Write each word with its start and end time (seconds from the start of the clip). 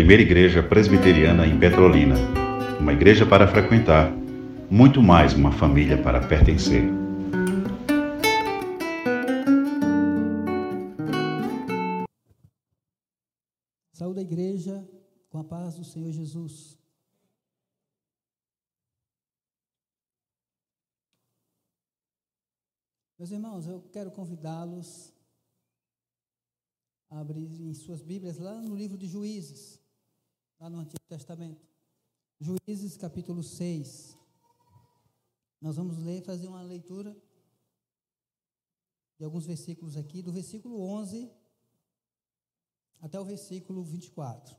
primeira 0.00 0.22
igreja 0.22 0.62
presbiteriana 0.62 1.46
em 1.46 1.58
Petrolina. 1.58 2.14
Uma 2.80 2.94
igreja 2.94 3.26
para 3.26 3.46
frequentar, 3.46 4.10
muito 4.70 5.02
mais 5.02 5.34
uma 5.34 5.52
família 5.52 6.02
para 6.02 6.26
pertencer. 6.26 6.84
Saúde 13.92 14.20
a 14.20 14.22
igreja 14.22 14.88
com 15.28 15.36
a 15.36 15.44
paz 15.44 15.74
do 15.74 15.84
Senhor 15.84 16.10
Jesus. 16.10 16.78
Meus 23.18 23.30
irmãos, 23.30 23.66
eu 23.66 23.82
quero 23.92 24.10
convidá-los 24.10 25.12
a 27.10 27.20
abrirem 27.20 27.74
suas 27.74 28.00
Bíblias 28.00 28.38
lá 28.38 28.54
no 28.62 28.74
livro 28.74 28.96
de 28.96 29.06
Juízes, 29.06 29.79
lá 30.60 30.68
no 30.68 30.78
Antigo 30.78 31.02
Testamento. 31.08 31.66
Juízes 32.38 32.94
capítulo 32.98 33.42
6. 33.42 34.14
Nós 35.58 35.76
vamos 35.76 35.96
ler, 35.96 36.22
fazer 36.22 36.48
uma 36.48 36.60
leitura 36.60 37.16
de 39.18 39.24
alguns 39.24 39.46
versículos 39.46 39.96
aqui, 39.96 40.20
do 40.20 40.30
versículo 40.30 40.78
11 40.82 41.32
até 43.00 43.18
o 43.18 43.24
versículo 43.24 43.82
24. 43.82 44.54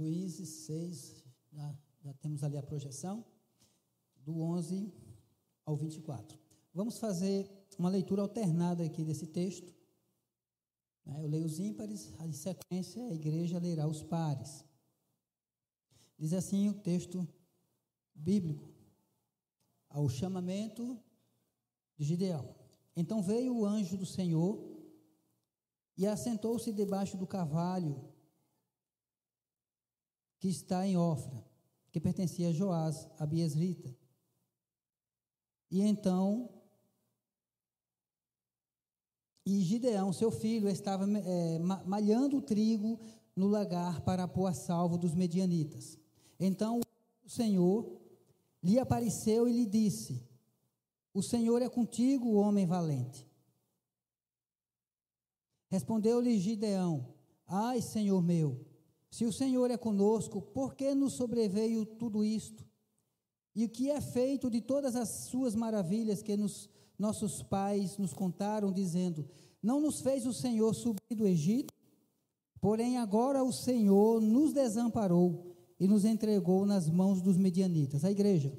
Juízes 0.00 0.48
6, 0.64 1.26
já, 1.52 1.78
já 2.00 2.14
temos 2.14 2.42
ali 2.42 2.56
a 2.56 2.62
projeção, 2.62 3.22
do 4.16 4.40
11 4.40 4.90
ao 5.66 5.76
24. 5.76 6.38
Vamos 6.72 6.98
fazer 6.98 7.46
uma 7.78 7.90
leitura 7.90 8.22
alternada 8.22 8.82
aqui 8.82 9.04
desse 9.04 9.26
texto. 9.26 9.74
Né? 11.04 11.22
Eu 11.22 11.26
leio 11.26 11.44
os 11.44 11.58
ímpares, 11.58 12.14
em 12.20 12.32
sequência 12.32 13.04
a 13.04 13.12
igreja 13.12 13.58
lerá 13.58 13.86
os 13.86 14.02
pares. 14.02 14.64
Diz 16.16 16.32
assim 16.32 16.70
o 16.70 16.80
texto 16.80 17.28
bíblico, 18.14 18.72
ao 19.90 20.08
chamamento 20.08 20.98
de 21.98 22.06
Gideão. 22.06 22.54
Então 22.96 23.22
veio 23.22 23.54
o 23.54 23.66
anjo 23.66 23.98
do 23.98 24.06
Senhor 24.06 24.66
e 25.94 26.06
assentou-se 26.06 26.72
debaixo 26.72 27.18
do 27.18 27.26
carvalho 27.26 28.09
que 30.40 30.48
está 30.48 30.86
em 30.86 30.96
Ofra, 30.96 31.44
que 31.92 32.00
pertencia 32.00 32.48
a 32.48 32.52
Joás, 32.52 33.06
a 33.18 33.26
Biesrita. 33.26 33.94
E 35.70 35.82
então, 35.82 36.48
e 39.44 39.60
Gideão, 39.60 40.12
seu 40.12 40.30
filho, 40.30 40.68
estava 40.68 41.06
é, 41.06 41.58
malhando 41.58 42.38
o 42.38 42.42
trigo 42.42 42.98
no 43.36 43.46
lagar 43.46 44.00
para 44.00 44.26
pôr 44.26 44.46
a 44.46 44.54
salvo 44.54 44.96
dos 44.96 45.14
medianitas. 45.14 45.98
Então 46.38 46.80
o 47.22 47.28
Senhor 47.28 48.00
lhe 48.62 48.78
apareceu 48.78 49.46
e 49.46 49.52
lhe 49.52 49.66
disse: 49.66 50.26
O 51.12 51.22
Senhor 51.22 51.60
é 51.60 51.68
contigo, 51.68 52.32
homem 52.32 52.66
valente. 52.66 53.28
Respondeu-lhe 55.68 56.38
Gideão: 56.38 57.14
Ai, 57.46 57.80
Senhor 57.82 58.22
meu, 58.22 58.69
se 59.10 59.24
o 59.24 59.32
Senhor 59.32 59.70
é 59.70 59.76
conosco, 59.76 60.40
por 60.40 60.74
que 60.74 60.94
nos 60.94 61.14
sobreveio 61.14 61.84
tudo 61.84 62.24
isto? 62.24 62.64
E 63.54 63.64
o 63.64 63.68
que 63.68 63.90
é 63.90 64.00
feito 64.00 64.48
de 64.48 64.60
todas 64.60 64.94
as 64.94 65.08
suas 65.26 65.54
maravilhas 65.54 66.22
que 66.22 66.36
nos, 66.36 66.70
nossos 66.96 67.42
pais 67.42 67.98
nos 67.98 68.12
contaram, 68.12 68.72
dizendo: 68.72 69.28
Não 69.60 69.80
nos 69.80 70.00
fez 70.00 70.24
o 70.24 70.32
Senhor 70.32 70.72
subir 70.74 71.16
do 71.16 71.26
Egito? 71.26 71.74
Porém, 72.60 72.98
agora 72.98 73.42
o 73.42 73.52
Senhor 73.52 74.20
nos 74.20 74.52
desamparou 74.52 75.56
e 75.78 75.88
nos 75.88 76.04
entregou 76.04 76.64
nas 76.64 76.88
mãos 76.88 77.20
dos 77.20 77.36
medianitas. 77.36 78.04
A 78.04 78.10
igreja. 78.10 78.56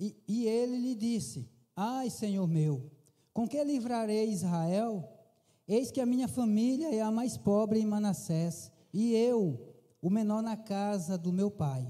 E, 0.00 0.16
e 0.26 0.46
ele 0.46 0.78
lhe 0.78 0.94
disse: 0.94 1.46
Ai, 1.76 2.08
Senhor 2.08 2.46
meu, 2.48 2.90
com 3.34 3.46
que 3.46 3.62
livrarei 3.62 4.30
Israel? 4.30 5.06
Eis 5.68 5.90
que 5.90 6.00
a 6.00 6.06
minha 6.06 6.26
família 6.26 6.92
é 6.92 7.02
a 7.02 7.10
mais 7.10 7.36
pobre 7.36 7.78
em 7.78 7.84
Manassés, 7.84 8.72
e 8.94 9.14
eu, 9.14 9.76
o 10.00 10.08
menor 10.08 10.42
na 10.42 10.56
casa 10.56 11.18
do 11.18 11.30
meu 11.30 11.50
pai. 11.50 11.86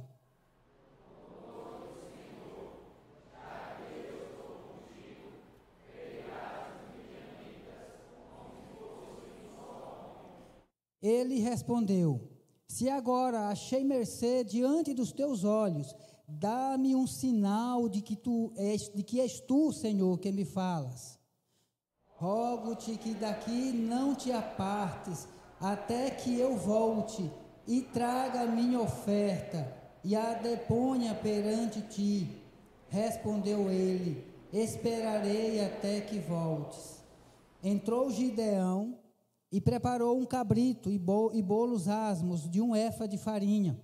Ele 11.01 11.39
respondeu: 11.39 12.29
Se 12.67 12.89
agora 12.89 13.49
achei 13.49 13.85
mercê 13.85 14.43
diante 14.43 14.93
dos 14.93 15.13
teus 15.13 15.45
olhos, 15.45 15.95
Dá-me 16.39 16.95
um 16.95 17.07
sinal 17.07 17.89
de 17.89 18.01
que 18.01 18.15
tu 18.15 18.53
és, 18.57 18.89
de 18.89 19.03
que 19.03 19.21
és 19.21 19.41
tu, 19.41 19.73
Senhor, 19.73 20.19
que 20.19 20.31
me 20.31 20.45
falas. 20.45 21.19
Rogo-te 22.07 22.97
que 22.97 23.15
daqui 23.15 23.73
não 23.73 24.15
te 24.15 24.31
apartes, 24.31 25.27
até 25.61 26.11
que 26.11 26.39
eu 26.39 26.57
volte 26.57 27.29
e 27.67 27.83
traga 27.83 28.43
a 28.43 28.47
minha 28.47 28.81
oferta 28.81 29.77
e 30.05 30.15
a 30.15 30.35
deponha 30.35 31.15
perante 31.15 31.83
ti. 31.83 32.41
Respondeu 32.89 33.69
ele: 33.69 34.25
Esperarei 34.53 35.65
até 35.65 36.01
que 36.01 36.21
voltes. 36.21 37.03
Entrou 37.63 38.09
Gideão 38.09 38.99
e 39.51 39.61
preparou 39.61 40.17
um 40.17 40.25
cabrito 40.25 40.91
e 40.93 40.99
bolos 41.43 41.89
asmos 41.89 42.49
de 42.49 42.61
um 42.61 42.77
efa 42.77 43.09
de 43.09 43.19
farinha 43.19 43.77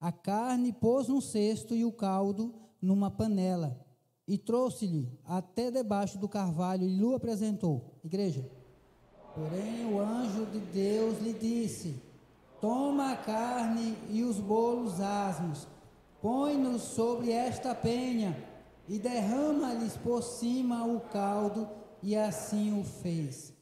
a 0.00 0.10
carne 0.10 0.72
pôs 0.72 1.08
num 1.08 1.20
cesto 1.20 1.74
e 1.74 1.84
o 1.84 1.92
caldo 1.92 2.54
numa 2.80 3.10
panela. 3.10 3.78
E 4.26 4.38
trouxe-lhe 4.38 5.08
até 5.24 5.70
debaixo 5.70 6.16
do 6.16 6.28
carvalho 6.28 6.84
e 6.84 6.96
lhe 6.96 7.14
apresentou. 7.14 7.98
Igreja. 8.02 8.48
Porém, 9.34 9.84
o 9.92 10.00
anjo 10.00 10.46
de 10.46 10.60
Deus 10.60 11.20
lhe 11.20 11.32
disse: 11.32 12.00
Toma 12.60 13.12
a 13.12 13.16
carne 13.16 13.96
e 14.08 14.22
os 14.22 14.38
bolos 14.38 15.00
asmos, 15.00 15.68
põe-nos 16.22 16.82
sobre 16.82 17.32
esta 17.32 17.74
penha 17.74 18.36
e 18.88 18.98
derrama-lhes 18.98 19.96
por 19.96 20.22
cima 20.22 20.84
o 20.84 21.00
caldo, 21.00 21.68
e 22.02 22.16
assim 22.16 22.80
o 22.80 22.84
fez. 22.84 23.52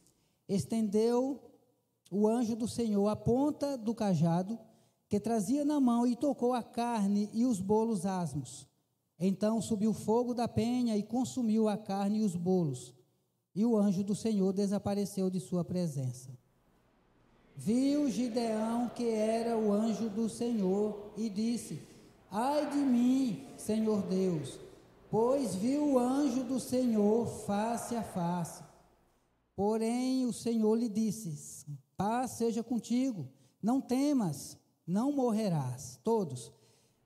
Estendeu 0.48 1.41
o 2.10 2.28
anjo 2.28 2.54
do 2.54 2.69
Senhor 2.69 3.09
a 3.09 3.16
ponta 3.16 3.77
do 3.77 3.94
cajado 3.94 4.59
que 5.09 5.19
trazia 5.19 5.65
na 5.65 5.81
mão 5.81 6.07
e 6.07 6.15
tocou 6.15 6.53
a 6.53 6.63
carne 6.63 7.31
e 7.33 7.45
os 7.47 7.61
bolos 7.61 8.05
asmos. 8.05 8.69
Então 9.19 9.61
subiu 9.61 9.93
fogo 9.93 10.34
da 10.34 10.47
penha 10.47 10.97
e 10.97 11.03
consumiu 11.03 11.69
a 11.69 11.77
carne 11.77 12.19
e 12.19 12.22
os 12.22 12.37
bolos. 12.37 12.95
E 13.55 13.65
o 13.65 13.77
anjo 13.77 14.05
do 14.05 14.15
Senhor 14.15 14.53
desapareceu 14.53 15.31
de 15.31 15.41
sua 15.41 15.65
presença. 15.65 16.31
Viu 17.57 18.09
Gideão 18.09 18.89
que 18.95 19.09
era 19.09 19.59
o 19.59 19.72
anjo 19.72 20.09
do 20.10 20.28
Senhor 20.28 21.13
e 21.16 21.28
disse: 21.28 21.81
Ai 22.31 22.71
de 22.71 22.78
mim, 22.78 23.47
Senhor 23.57 24.03
Deus, 24.03 24.61
pois 25.11 25.57
viu 25.57 25.95
o 25.95 25.99
anjo 25.99 26.45
do 26.45 26.61
Senhor 26.61 27.27
face 27.47 27.97
a 27.97 28.03
face. 28.03 28.63
Porém 29.57 30.25
o 30.27 30.33
Senhor 30.33 30.77
lhe 30.77 30.89
disse: 30.89 31.66
Paz 31.97 32.33
seja 32.33 32.63
contigo, 32.63 33.27
não 33.61 33.81
temas 33.81 34.57
não 34.89 35.13
morrerás. 35.13 36.01
Todos. 36.03 36.51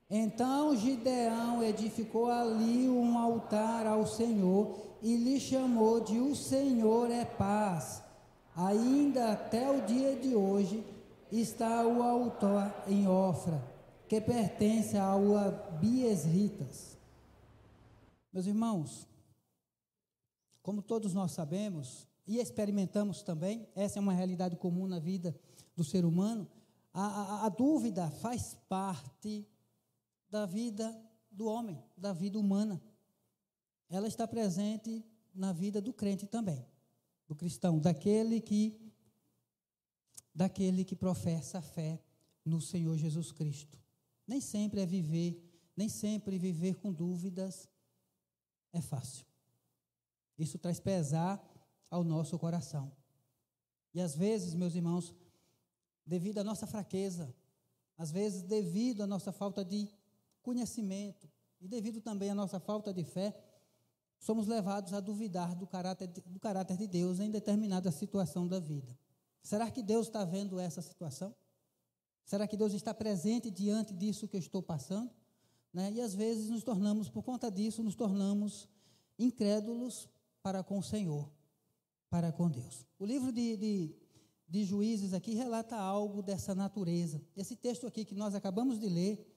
Então 0.09 0.75
Gideão 0.75 1.61
edificou 1.61 2.29
ali 2.29 2.87
um 2.89 3.17
altar 3.17 3.85
ao 3.85 4.07
Senhor 4.07 4.77
e 5.01 5.17
lhe 5.17 5.39
chamou 5.39 5.99
de 5.99 6.17
O 6.17 6.33
Senhor 6.33 7.11
é 7.11 7.25
paz. 7.25 8.01
Ainda 8.55 9.33
até 9.33 9.69
o 9.69 9.85
dia 9.85 10.15
de 10.15 10.33
hoje 10.33 10.85
está 11.31 11.85
o 11.85 12.01
altar 12.01 12.85
em 12.87 13.07
Ofra, 13.07 13.61
que 14.07 14.21
pertence 14.21 14.97
ao 14.97 15.21
Biesritas. 15.79 16.97
Meus 18.31 18.45
irmãos, 18.45 19.07
como 20.61 20.81
todos 20.81 21.13
nós 21.13 21.31
sabemos, 21.31 22.07
e 22.25 22.37
experimentamos 22.37 23.21
também, 23.21 23.67
essa 23.75 23.99
é 23.99 24.01
uma 24.01 24.13
realidade 24.13 24.55
comum 24.55 24.87
na 24.87 24.99
vida 24.99 25.35
do 25.75 25.83
ser 25.83 26.05
humano, 26.05 26.47
a, 26.93 27.05
a, 27.05 27.45
a 27.45 27.49
dúvida 27.49 28.09
faz 28.09 28.55
parte 28.69 29.47
da 30.29 30.45
vida 30.45 30.95
do 31.31 31.47
homem, 31.47 31.83
da 31.97 32.13
vida 32.13 32.37
humana. 32.37 32.81
Ela 33.89 34.07
está 34.07 34.27
presente 34.27 35.03
na 35.33 35.51
vida 35.51 35.81
do 35.81 35.91
crente 35.91 36.27
também, 36.27 36.65
do 37.27 37.35
cristão, 37.35 37.79
daquele 37.79 38.39
que 38.39 38.79
daquele 40.35 40.83
que 40.83 40.95
professa 40.95 41.59
a 41.59 41.61
fé 41.61 42.01
no 42.43 42.59
Senhor 42.59 42.97
Jesus 42.97 43.31
Cristo. 43.31 43.79
Nem 44.27 44.41
sempre 44.41 44.81
é 44.81 44.85
viver, 44.85 45.39
nem 45.77 45.87
sempre 45.87 46.39
viver 46.39 46.75
com 46.75 46.91
dúvidas 46.91 47.69
é 48.71 48.81
fácil. 48.81 49.25
Isso 50.37 50.57
traz 50.57 50.79
pesar 50.79 51.41
ao 51.89 52.03
nosso 52.03 52.37
coração. 52.39 52.91
E 53.93 54.01
às 54.01 54.15
vezes, 54.15 54.55
meus 54.55 54.73
irmãos, 54.73 55.13
devido 56.05 56.39
à 56.39 56.43
nossa 56.43 56.67
fraqueza, 56.67 57.33
às 57.97 58.11
vezes 58.11 58.43
devido 58.43 59.01
à 59.01 59.07
nossa 59.07 59.31
falta 59.31 59.63
de 59.63 59.89
conhecimento 60.41 61.29
e 61.61 61.67
devido 61.67 62.01
também 62.01 62.29
à 62.29 62.35
nossa 62.35 62.59
falta 62.59 62.93
de 62.93 63.03
fé, 63.03 63.33
somos 64.19 64.47
levados 64.47 64.93
a 64.93 64.99
duvidar 64.99 65.55
do 65.55 65.67
caráter, 65.67 66.07
do 66.07 66.39
caráter 66.39 66.77
de 66.77 66.87
Deus 66.87 67.19
em 67.19 67.29
determinada 67.29 67.91
situação 67.91 68.47
da 68.47 68.59
vida. 68.59 68.97
Será 69.41 69.69
que 69.69 69.83
Deus 69.83 70.07
está 70.07 70.23
vendo 70.23 70.59
essa 70.59 70.81
situação? 70.81 71.35
Será 72.25 72.47
que 72.47 72.55
Deus 72.55 72.73
está 72.73 72.93
presente 72.93 73.51
diante 73.51 73.93
disso 73.93 74.27
que 74.27 74.37
eu 74.37 74.39
estou 74.39 74.63
passando? 74.63 75.11
Né? 75.73 75.91
E 75.91 76.01
às 76.01 76.13
vezes 76.13 76.49
nos 76.49 76.63
tornamos, 76.63 77.09
por 77.09 77.23
conta 77.23 77.51
disso, 77.51 77.83
nos 77.83 77.95
tornamos 77.95 78.69
incrédulos 79.19 80.07
para 80.41 80.63
com 80.63 80.77
o 80.77 80.83
Senhor, 80.83 81.29
para 82.09 82.31
com 82.31 82.49
Deus. 82.49 82.85
O 82.97 83.05
livro 83.05 83.31
de, 83.31 83.57
de, 83.57 83.95
de 84.53 84.63
Juízes 84.63 85.15
aqui 85.15 85.33
relata 85.33 85.75
algo 85.75 86.21
dessa 86.21 86.53
natureza. 86.53 87.19
Esse 87.35 87.55
texto 87.55 87.87
aqui 87.87 88.05
que 88.05 88.13
nós 88.13 88.35
acabamos 88.35 88.79
de 88.79 88.87
ler 88.87 89.27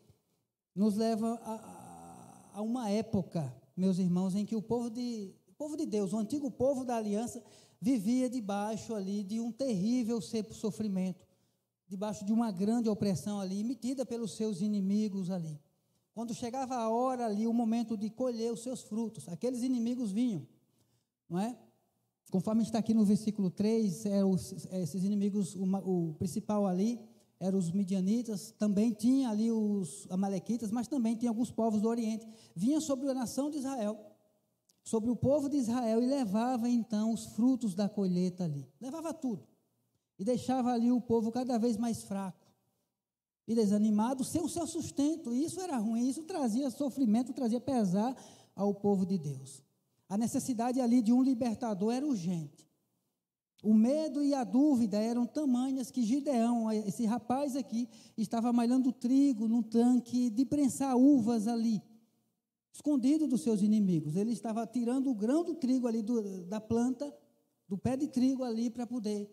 nos 0.74 0.94
leva 0.94 1.40
a, 1.42 2.50
a 2.52 2.60
uma 2.60 2.90
época, 2.90 3.50
meus 3.74 3.98
irmãos, 3.98 4.34
em 4.34 4.44
que 4.44 4.54
o 4.54 4.60
povo 4.60 4.90
de, 4.90 5.34
povo 5.56 5.74
de 5.74 5.86
Deus, 5.86 6.12
o 6.12 6.18
antigo 6.18 6.50
povo 6.50 6.84
da 6.84 6.96
aliança, 6.96 7.42
vivia 7.80 8.28
debaixo 8.28 8.94
ali 8.94 9.24
de 9.24 9.40
um 9.40 9.50
terrível 9.50 10.20
sofrimento, 10.20 11.26
debaixo 11.88 12.22
de 12.22 12.34
uma 12.34 12.52
grande 12.52 12.90
opressão 12.90 13.40
ali, 13.40 13.60
emitida 13.60 14.04
pelos 14.04 14.36
seus 14.36 14.60
inimigos 14.60 15.30
ali. 15.30 15.58
Quando 16.12 16.34
chegava 16.34 16.76
a 16.76 16.90
hora 16.90 17.24
ali, 17.24 17.46
o 17.46 17.54
momento 17.54 17.96
de 17.96 18.10
colher 18.10 18.52
os 18.52 18.62
seus 18.62 18.82
frutos, 18.82 19.26
aqueles 19.30 19.62
inimigos 19.62 20.12
vinham, 20.12 20.46
não 21.26 21.38
é? 21.38 21.56
Conforme 22.30 22.62
está 22.62 22.78
aqui 22.78 22.92
no 22.92 23.04
versículo 23.04 23.50
3, 23.50 24.06
é 24.06 24.24
os, 24.24 24.66
esses 24.72 25.04
inimigos, 25.04 25.54
o, 25.54 25.64
o 25.64 26.14
principal 26.14 26.66
ali, 26.66 26.98
eram 27.38 27.58
os 27.58 27.70
midianitas, 27.70 28.52
também 28.58 28.92
tinha 28.92 29.30
ali 29.30 29.52
os 29.52 30.06
amalequitas, 30.10 30.70
mas 30.70 30.88
também 30.88 31.14
tinha 31.14 31.30
alguns 31.30 31.50
povos 31.50 31.82
do 31.82 31.88
Oriente. 31.88 32.26
Vinha 32.54 32.80
sobre 32.80 33.08
a 33.10 33.14
nação 33.14 33.50
de 33.50 33.58
Israel 33.58 33.98
sobre 34.86 35.10
o 35.10 35.16
povo 35.16 35.48
de 35.48 35.56
Israel 35.56 36.00
e 36.00 36.06
levava 36.06 36.68
então 36.68 37.12
os 37.12 37.26
frutos 37.26 37.74
da 37.74 37.88
colheita 37.88 38.44
ali. 38.44 38.70
Levava 38.80 39.12
tudo. 39.12 39.44
E 40.16 40.24
deixava 40.24 40.72
ali 40.72 40.92
o 40.92 41.00
povo 41.00 41.32
cada 41.32 41.58
vez 41.58 41.76
mais 41.76 42.04
fraco 42.04 42.46
e 43.48 43.54
desanimado, 43.54 44.22
sem 44.22 44.40
o 44.40 44.48
seu 44.48 44.64
sustento. 44.64 45.34
E 45.34 45.44
isso 45.44 45.60
era 45.60 45.76
ruim, 45.76 46.08
isso 46.08 46.22
trazia 46.22 46.70
sofrimento, 46.70 47.32
trazia 47.32 47.60
pesar 47.60 48.16
ao 48.54 48.72
povo 48.72 49.04
de 49.04 49.18
Deus. 49.18 49.60
A 50.08 50.16
necessidade 50.16 50.80
ali 50.80 51.02
de 51.02 51.12
um 51.12 51.22
libertador 51.22 51.92
era 51.92 52.06
urgente. 52.06 52.66
O 53.62 53.74
medo 53.74 54.22
e 54.22 54.34
a 54.34 54.44
dúvida 54.44 54.98
eram 54.98 55.26
tamanhas 55.26 55.90
que 55.90 56.02
Gideão, 56.02 56.70
esse 56.70 57.04
rapaz 57.04 57.56
aqui, 57.56 57.88
estava 58.16 58.52
malhando 58.52 58.92
trigo 58.92 59.48
num 59.48 59.62
tanque 59.62 60.30
de 60.30 60.44
prensar 60.44 60.96
uvas 60.96 61.48
ali 61.48 61.82
escondido 62.76 63.26
dos 63.26 63.40
seus 63.40 63.62
inimigos. 63.62 64.16
Ele 64.16 64.32
estava 64.32 64.66
tirando 64.66 65.10
o 65.10 65.14
grão 65.14 65.42
do 65.42 65.54
trigo 65.54 65.86
ali 65.86 66.02
do, 66.02 66.44
da 66.44 66.60
planta, 66.60 67.12
do 67.66 67.76
pé 67.76 67.96
de 67.96 68.06
trigo 68.06 68.44
ali 68.44 68.70
para 68.70 68.86
poder 68.86 69.28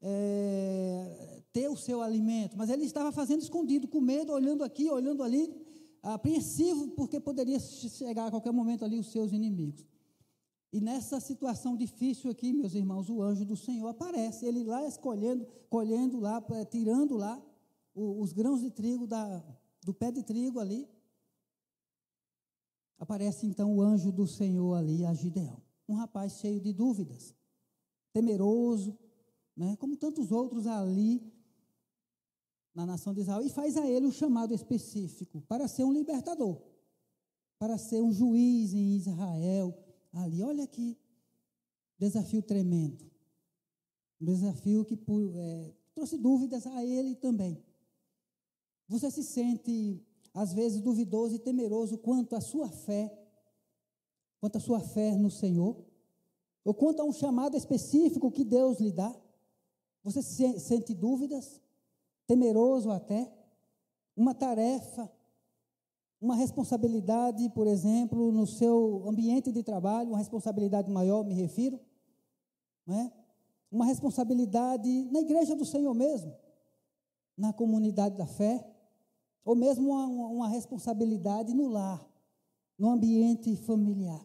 é, 0.00 1.42
ter 1.52 1.68
o 1.68 1.76
seu 1.76 2.00
alimento. 2.00 2.56
Mas 2.56 2.70
ele 2.70 2.84
estava 2.84 3.12
fazendo 3.12 3.42
escondido, 3.42 3.86
com 3.86 4.00
medo, 4.00 4.32
olhando 4.32 4.64
aqui, 4.64 4.90
olhando 4.90 5.22
ali, 5.22 5.54
apreensivo, 6.02 6.88
porque 6.88 7.20
poderia 7.20 7.60
chegar 7.60 8.26
a 8.26 8.30
qualquer 8.30 8.52
momento 8.52 8.84
ali 8.84 8.98
os 8.98 9.12
seus 9.12 9.32
inimigos. 9.32 9.86
E 10.72 10.80
nessa 10.80 11.20
situação 11.20 11.76
difícil 11.76 12.30
aqui, 12.30 12.52
meus 12.52 12.74
irmãos, 12.74 13.08
o 13.08 13.22
anjo 13.22 13.44
do 13.44 13.56
Senhor 13.56 13.88
aparece. 13.88 14.44
Ele 14.44 14.64
lá 14.64 14.86
escolhendo, 14.86 15.46
colhendo 15.70 16.20
lá, 16.20 16.44
é, 16.50 16.64
tirando 16.64 17.16
lá 17.16 17.42
os 17.94 18.32
grãos 18.32 18.60
de 18.60 18.70
trigo 18.70 19.06
da, 19.06 19.42
do 19.82 19.94
pé 19.94 20.10
de 20.10 20.22
trigo 20.22 20.60
ali, 20.60 20.86
Aparece 22.98 23.46
então 23.46 23.76
o 23.76 23.82
anjo 23.82 24.10
do 24.10 24.26
Senhor 24.26 24.74
ali 24.74 25.04
a 25.04 25.12
Gideão, 25.12 25.60
um 25.88 25.94
rapaz 25.94 26.38
cheio 26.38 26.60
de 26.60 26.72
dúvidas, 26.72 27.34
temeroso, 28.12 28.98
né, 29.54 29.76
como 29.76 29.96
tantos 29.96 30.32
outros 30.32 30.66
ali 30.66 31.22
na 32.74 32.86
nação 32.86 33.12
de 33.12 33.20
Israel, 33.20 33.42
e 33.42 33.50
faz 33.50 33.76
a 33.76 33.86
ele 33.86 34.06
um 34.06 34.12
chamado 34.12 34.54
específico 34.54 35.42
para 35.42 35.68
ser 35.68 35.84
um 35.84 35.92
libertador, 35.92 36.60
para 37.58 37.76
ser 37.76 38.02
um 38.02 38.12
juiz 38.12 38.72
em 38.72 38.96
Israel. 38.96 39.76
Ali, 40.16 40.42
olha 40.42 40.64
aqui, 40.64 40.96
desafio 41.98 42.40
tremendo, 42.40 43.04
um 44.18 44.24
desafio 44.24 44.82
que 44.82 44.98
é, 45.34 45.74
trouxe 45.94 46.16
dúvidas 46.16 46.66
a 46.66 46.82
ele 46.82 47.14
também. 47.14 47.62
Você 48.88 49.10
se 49.10 49.22
sente 49.22 50.02
às 50.32 50.54
vezes 50.54 50.80
duvidoso 50.80 51.34
e 51.34 51.38
temeroso 51.38 51.98
quanto 51.98 52.34
à 52.34 52.40
sua 52.40 52.70
fé, 52.70 53.14
quanto 54.40 54.56
à 54.56 54.60
sua 54.60 54.80
fé 54.80 55.16
no 55.18 55.30
Senhor, 55.30 55.84
ou 56.64 56.72
quanto 56.72 57.00
a 57.00 57.04
um 57.04 57.12
chamado 57.12 57.54
específico 57.54 58.30
que 58.30 58.42
Deus 58.42 58.80
lhe 58.80 58.92
dá. 58.92 59.14
Você 60.02 60.22
sente 60.22 60.94
dúvidas, 60.94 61.60
temeroso 62.26 62.90
até, 62.90 63.30
uma 64.16 64.34
tarefa, 64.34 65.12
uma 66.20 66.34
responsabilidade, 66.34 67.48
por 67.50 67.66
exemplo, 67.66 68.32
no 68.32 68.46
seu 68.46 69.04
ambiente 69.06 69.52
de 69.52 69.62
trabalho, 69.62 70.10
uma 70.10 70.18
responsabilidade 70.18 70.90
maior, 70.90 71.24
me 71.24 71.34
refiro, 71.34 71.78
não 72.86 72.98
é? 72.98 73.12
uma 73.70 73.84
responsabilidade 73.84 75.04
na 75.10 75.20
igreja 75.20 75.54
do 75.54 75.64
Senhor 75.64 75.92
mesmo, 75.92 76.34
na 77.36 77.52
comunidade 77.52 78.16
da 78.16 78.26
fé, 78.26 78.66
ou 79.44 79.54
mesmo 79.54 79.90
uma, 79.90 80.06
uma 80.06 80.48
responsabilidade 80.48 81.52
no 81.52 81.68
lar, 81.68 82.04
no 82.78 82.90
ambiente 82.90 83.54
familiar. 83.56 84.24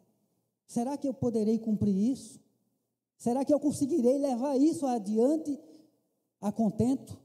Será 0.65 0.97
que 0.97 1.07
eu 1.07 1.13
poderei 1.13 1.59
cumprir 1.59 1.95
isso? 1.95 2.39
Será 3.17 3.43
que 3.43 3.53
eu 3.53 3.59
conseguirei 3.59 4.17
levar 4.17 4.57
isso 4.57 4.85
adiante 4.87 5.59
a 6.39 6.51
contento? 6.51 7.19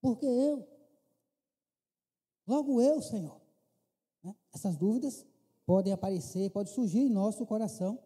Porque 0.00 0.26
eu, 0.26 0.66
logo 2.48 2.80
eu, 2.80 3.00
Senhor. 3.02 3.40
Né? 4.24 4.34
Essas 4.52 4.76
dúvidas 4.76 5.26
podem 5.66 5.92
aparecer, 5.92 6.50
podem 6.50 6.72
surgir 6.72 7.00
em 7.00 7.10
nosso 7.10 7.44
coração. 7.44 7.98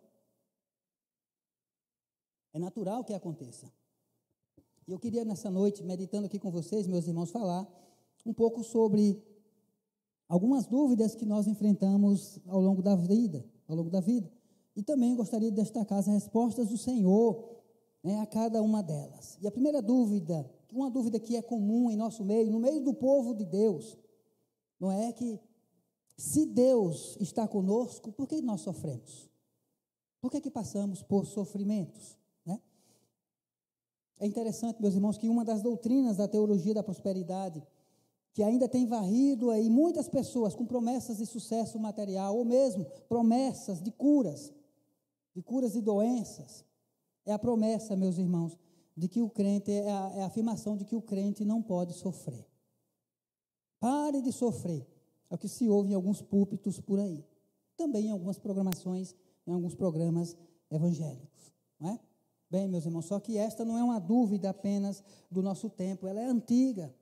É 2.53 2.59
natural 2.59 3.05
que 3.05 3.15
aconteça. 3.15 3.73
E 4.87 4.91
eu 4.91 4.99
queria 4.99 5.25
nessa 5.25 5.51
noite, 5.51 5.83
meditando 5.83 6.27
aqui 6.27 6.39
com 6.39 6.51
vocês, 6.51 6.87
meus 6.89 7.07
irmãos, 7.07 7.31
falar 7.31 7.67
um 8.27 8.35
pouco 8.35 8.63
sobre 8.65 9.23
algumas 10.29 10.67
dúvidas 10.67 11.15
que 11.15 11.25
nós 11.25 11.47
enfrentamos 11.47 12.41
ao 12.47 12.61
longo 12.61 12.83
da 12.83 12.97
vida, 12.97 13.45
ao 13.69 13.77
longo 13.77 13.91
da 13.91 14.01
vida. 14.01 14.31
E 14.75 14.83
também 14.83 15.15
gostaria 15.15 15.51
de 15.51 15.57
destacar 15.57 15.99
as 15.99 16.07
respostas 16.07 16.69
do 16.69 16.77
Senhor 16.77 17.63
né, 18.03 18.21
a 18.21 18.27
cada 18.27 18.61
uma 18.61 18.83
delas. 18.83 19.39
E 19.41 19.47
a 19.47 19.53
primeira 19.53 19.81
dúvida, 19.81 20.51
uma 20.73 20.91
dúvida 20.91 21.21
que 21.21 21.37
é 21.37 21.43
comum 21.43 21.91
em 21.91 21.97
nosso 21.97 22.25
meio, 22.25 22.51
no 22.51 22.59
meio 22.59 22.83
do 22.83 22.93
povo 22.93 23.35
de 23.35 23.45
Deus, 23.45 23.97
não 24.83 24.91
é 24.91 25.12
que 25.12 25.39
se 26.17 26.45
Deus 26.45 27.17
está 27.21 27.47
conosco, 27.47 28.11
por 28.11 28.27
que 28.27 28.43
nós 28.43 28.62
sofremos? 28.62 29.31
Por 30.21 30.29
que, 30.29 30.41
que 30.41 30.51
passamos 30.51 31.05
por 31.05 31.25
sofrimentos? 31.25 32.19
Né? 32.45 32.61
É 34.19 34.27
interessante, 34.27 34.83
meus 34.83 34.95
irmãos, 34.95 35.17
que 35.17 35.29
uma 35.29 35.45
das 35.45 35.62
doutrinas 35.62 36.17
da 36.17 36.27
teologia 36.27 36.75
da 36.75 36.83
prosperidade 36.83 37.65
que 38.33 38.43
ainda 38.43 38.69
tem 38.69 38.85
varrido 38.85 39.51
aí 39.53 39.71
muitas 39.71 40.09
pessoas 40.09 40.53
com 40.53 40.67
promessas 40.67 41.19
de 41.19 41.27
sucesso 41.27 41.79
material, 41.79 42.37
ou 42.37 42.45
mesmo 42.45 42.85
promessas 43.09 43.81
de 43.81 43.93
curas, 43.93 44.53
de 45.33 45.43
curas 45.43 45.75
de 45.75 45.81
doenças. 45.81 46.65
É 47.25 47.33
a 47.33 47.39
promessa, 47.39 47.95
meus 47.95 48.19
irmãos, 48.19 48.59
de 48.97 49.07
que 49.07 49.23
o 49.23 49.31
crente, 49.31 49.71
é 49.71 49.89
a, 49.89 50.12
é 50.17 50.23
a 50.23 50.27
afirmação 50.27 50.77
de 50.77 50.85
que 50.85 50.97
o 50.97 51.03
crente 51.03 51.45
não 51.45 51.62
pode 51.62 51.93
sofrer. 51.93 52.52
Pare 53.83 54.23
de 54.23 54.31
sofrer. 54.31 54.87
É 55.29 55.35
o 55.35 55.39
que 55.39 55.49
se 55.49 55.69
ouve 55.69 55.91
em 55.91 55.95
alguns 55.95 56.23
púlpitos 56.23 56.79
por 56.79 57.01
aí. 57.01 57.25
Também 57.77 58.07
em 58.07 58.11
algumas 58.11 58.39
programações, 58.39 59.12
em 59.45 59.53
alguns 59.53 59.75
programas 59.75 60.37
evangélicos. 60.71 61.53
Não 61.81 61.91
é? 61.91 62.01
Bem, 62.49 62.69
meus 62.69 62.87
irmãos, 62.87 63.07
só 63.07 63.19
que 63.19 63.37
esta 63.37 63.65
não 63.65 63.77
é 63.77 63.83
uma 63.83 63.99
dúvida 63.99 64.51
apenas 64.51 65.03
do 65.29 65.43
nosso 65.43 65.69
tempo, 65.69 66.07
ela 66.07 66.21
é 66.21 66.27
antiga. 66.27 66.95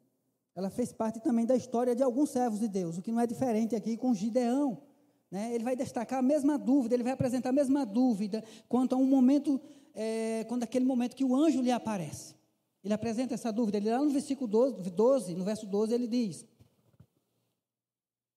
Ela 0.54 0.70
fez 0.70 0.90
parte 0.90 1.20
também 1.20 1.44
da 1.44 1.54
história 1.54 1.94
de 1.94 2.02
alguns 2.02 2.30
servos 2.30 2.60
de 2.60 2.68
Deus, 2.68 2.96
o 2.96 3.02
que 3.02 3.12
não 3.12 3.20
é 3.20 3.26
diferente 3.26 3.76
aqui 3.76 3.98
com 3.98 4.14
Gideão. 4.14 4.80
Né? 5.30 5.54
Ele 5.54 5.62
vai 5.62 5.76
destacar 5.76 6.20
a 6.20 6.22
mesma 6.22 6.56
dúvida, 6.56 6.94
ele 6.94 7.02
vai 7.02 7.12
apresentar 7.12 7.50
a 7.50 7.52
mesma 7.52 7.84
dúvida 7.84 8.42
quanto 8.70 8.94
a 8.94 8.98
um 8.98 9.04
momento, 9.04 9.60
é, 9.92 10.44
quando 10.48 10.62
aquele 10.62 10.86
momento 10.86 11.14
que 11.14 11.24
o 11.26 11.36
anjo 11.36 11.60
lhe 11.60 11.70
aparece. 11.70 12.34
Ele 12.82 12.94
apresenta 12.94 13.34
essa 13.34 13.52
dúvida, 13.52 13.76
ele 13.76 13.90
lá 13.90 14.02
no 14.02 14.08
versículo 14.08 14.48
12, 14.48 14.88
12, 14.88 15.34
no 15.34 15.44
verso 15.44 15.66
12, 15.66 15.92
ele 15.92 16.06
diz: 16.06 16.46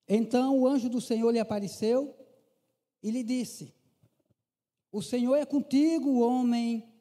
Então 0.07 0.59
o 0.59 0.67
anjo 0.67 0.89
do 0.89 0.99
Senhor 0.99 1.31
lhe 1.31 1.39
apareceu 1.39 2.15
e 3.01 3.09
lhe 3.09 3.23
disse: 3.23 3.73
O 4.91 5.01
Senhor 5.01 5.35
é 5.35 5.45
contigo, 5.45 6.19
homem 6.19 6.91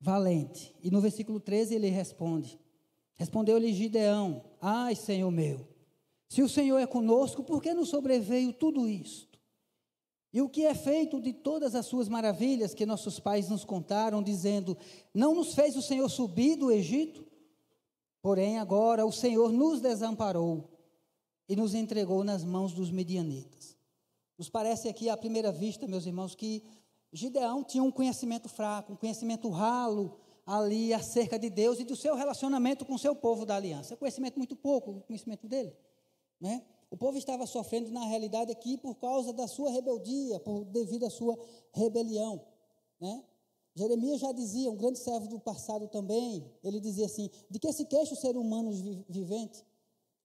valente. 0.00 0.74
E 0.82 0.90
no 0.90 1.00
versículo 1.00 1.40
13 1.40 1.74
ele 1.74 1.88
responde: 1.88 2.58
Respondeu-lhe 3.14 3.72
Gideão: 3.72 4.44
Ai, 4.60 4.94
Senhor 4.94 5.30
meu, 5.30 5.66
se 6.28 6.42
o 6.42 6.48
Senhor 6.48 6.78
é 6.78 6.86
conosco, 6.86 7.42
por 7.42 7.62
que 7.62 7.74
nos 7.74 7.88
sobreveio 7.88 8.52
tudo 8.52 8.88
isto? 8.88 9.38
E 10.32 10.42
o 10.42 10.48
que 10.48 10.64
é 10.64 10.74
feito 10.74 11.20
de 11.20 11.32
todas 11.32 11.74
as 11.74 11.86
suas 11.86 12.08
maravilhas 12.08 12.74
que 12.74 12.84
nossos 12.84 13.18
pais 13.18 13.48
nos 13.48 13.64
contaram, 13.64 14.22
dizendo: 14.22 14.76
Não 15.12 15.34
nos 15.34 15.54
fez 15.54 15.76
o 15.76 15.82
Senhor 15.82 16.08
subir 16.08 16.56
do 16.56 16.70
Egito? 16.70 17.26
Porém, 18.20 18.58
agora 18.58 19.06
o 19.06 19.12
Senhor 19.12 19.52
nos 19.52 19.80
desamparou 19.80 20.77
e 21.48 21.56
nos 21.56 21.74
entregou 21.74 22.22
nas 22.22 22.44
mãos 22.44 22.72
dos 22.72 22.90
medianitas. 22.90 23.76
Nos 24.36 24.48
parece 24.48 24.88
aqui 24.88 25.08
à 25.08 25.16
primeira 25.16 25.50
vista, 25.50 25.86
meus 25.86 26.06
irmãos, 26.06 26.34
que 26.34 26.62
Gideão 27.12 27.64
tinha 27.64 27.82
um 27.82 27.90
conhecimento 27.90 28.48
fraco, 28.48 28.92
um 28.92 28.96
conhecimento 28.96 29.48
ralo 29.48 30.18
ali 30.46 30.94
acerca 30.94 31.38
de 31.38 31.50
Deus 31.50 31.80
e 31.80 31.84
do 31.84 31.96
seu 31.96 32.14
relacionamento 32.14 32.84
com 32.84 32.94
o 32.94 32.98
seu 32.98 33.14
povo 33.14 33.44
da 33.44 33.56
aliança. 33.56 33.96
Conhecimento 33.96 34.38
muito 34.38 34.54
pouco, 34.54 34.90
o 34.90 35.00
conhecimento 35.02 35.46
dele, 35.46 35.76
né? 36.40 36.64
O 36.90 36.96
povo 36.96 37.18
estava 37.18 37.46
sofrendo, 37.46 37.90
na 37.90 38.06
realidade, 38.06 38.50
aqui 38.50 38.78
por 38.78 38.94
causa 38.94 39.32
da 39.32 39.46
sua 39.46 39.70
rebeldia, 39.70 40.40
por, 40.40 40.64
devido 40.64 41.04
à 41.04 41.10
sua 41.10 41.38
rebelião. 41.72 42.42
Né? 42.98 43.22
Jeremias 43.74 44.20
já 44.20 44.32
dizia, 44.32 44.70
um 44.70 44.76
grande 44.76 44.98
servo 44.98 45.28
do 45.28 45.38
passado 45.38 45.86
também, 45.88 46.50
ele 46.64 46.80
dizia 46.80 47.06
assim: 47.06 47.30
de 47.50 47.58
que 47.58 47.72
se 47.72 47.84
queixa 47.84 48.14
o 48.14 48.16
ser 48.16 48.36
humano 48.36 48.70
vivente? 49.08 49.64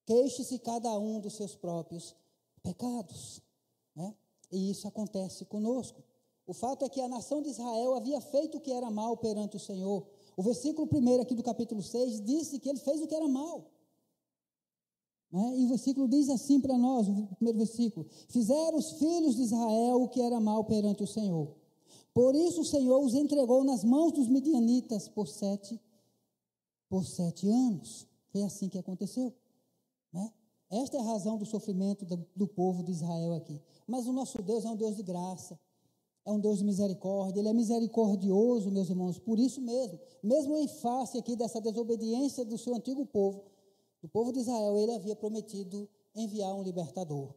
Queixe-se 0.05 0.59
cada 0.59 0.97
um 0.99 1.19
dos 1.19 1.33
seus 1.35 1.55
próprios 1.55 2.15
pecados. 2.61 3.41
Né? 3.95 4.13
E 4.51 4.69
isso 4.69 4.87
acontece 4.87 5.45
conosco. 5.45 6.03
O 6.45 6.53
fato 6.53 6.83
é 6.83 6.89
que 6.89 6.99
a 6.99 7.07
nação 7.07 7.41
de 7.41 7.49
Israel 7.49 7.95
havia 7.95 8.19
feito 8.19 8.57
o 8.57 8.61
que 8.61 8.71
era 8.71 8.91
mal 8.91 9.15
perante 9.17 9.55
o 9.55 9.59
Senhor. 9.59 10.05
O 10.35 10.43
versículo 10.43 10.89
1 10.91 11.21
aqui 11.21 11.35
do 11.35 11.43
capítulo 11.43 11.81
6 11.81 12.21
disse 12.21 12.59
que 12.59 12.69
ele 12.69 12.79
fez 12.79 13.01
o 13.01 13.07
que 13.07 13.15
era 13.15 13.27
mal. 13.27 13.71
Né? 15.31 15.57
E 15.57 15.65
o 15.65 15.69
versículo 15.69 16.07
diz 16.07 16.29
assim 16.29 16.59
para 16.59 16.77
nós, 16.77 17.07
o 17.07 17.35
primeiro 17.35 17.57
versículo: 17.57 18.05
Fizeram 18.29 18.77
os 18.77 18.91
filhos 18.91 19.35
de 19.35 19.43
Israel 19.43 20.03
o 20.03 20.09
que 20.09 20.21
era 20.21 20.39
mal 20.39 20.65
perante 20.65 21.03
o 21.03 21.07
Senhor. 21.07 21.55
Por 22.13 22.35
isso 22.35 22.61
o 22.61 22.65
Senhor 22.65 23.03
os 23.03 23.15
entregou 23.15 23.63
nas 23.63 23.83
mãos 23.83 24.11
dos 24.11 24.27
midianitas 24.27 25.07
por 25.07 25.27
sete, 25.27 25.81
por 26.87 27.05
sete 27.05 27.49
anos. 27.49 28.05
Foi 28.31 28.43
assim 28.43 28.69
que 28.69 28.77
aconteceu. 28.77 29.33
Né? 30.13 30.31
Esta 30.69 30.97
é 30.97 30.99
a 30.99 31.03
razão 31.03 31.37
do 31.37 31.45
sofrimento 31.45 32.05
do, 32.05 32.25
do 32.35 32.47
povo 32.47 32.83
de 32.83 32.91
Israel 32.91 33.33
aqui. 33.33 33.61
Mas 33.87 34.07
o 34.07 34.13
nosso 34.13 34.41
Deus 34.41 34.63
é 34.63 34.69
um 34.69 34.75
Deus 34.75 34.95
de 34.95 35.03
graça 35.03 35.59
é 36.25 36.31
um 36.31 36.39
Deus 36.39 36.59
de 36.59 36.63
misericórdia, 36.63 37.39
Ele 37.39 37.49
é 37.49 37.53
misericordioso, 37.53 38.71
meus 38.71 38.89
irmãos, 38.89 39.19
por 39.19 39.37
isso 39.37 39.61
mesmo, 39.61 39.99
mesmo 40.21 40.57
em 40.57 40.67
face 40.67 41.17
aqui 41.17 41.35
dessa 41.35 41.59
desobediência 41.59 42.45
do 42.45 42.57
seu 42.57 42.73
antigo 42.75 43.05
povo, 43.05 43.43
do 44.01 44.07
povo 44.07 44.31
de 44.31 44.39
Israel, 44.39 44.77
ele 44.77 44.93
havia 44.93 45.15
prometido 45.15 45.89
enviar 46.15 46.53
um 46.53 46.61
libertador. 46.61 47.33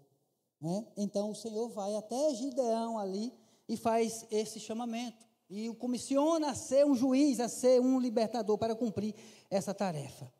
Né? 0.61 0.85
Então 0.97 1.30
o 1.30 1.35
Senhor 1.35 1.68
vai 1.68 1.95
até 1.95 2.35
Gideão 2.35 2.99
ali 2.99 3.33
e 3.68 3.76
faz 3.76 4.26
esse 4.30 4.59
chamamento. 4.59 5.26
E 5.49 5.68
o 5.68 5.76
comissiona 5.76 6.50
a 6.50 6.54
ser 6.56 6.85
um 6.85 6.95
juiz, 6.95 7.38
a 7.38 7.49
ser 7.49 7.80
um 7.80 8.00
libertador 8.00 8.59
para 8.59 8.75
cumprir 8.75 9.14
essa 9.49 9.73
tarefa. 9.73 10.33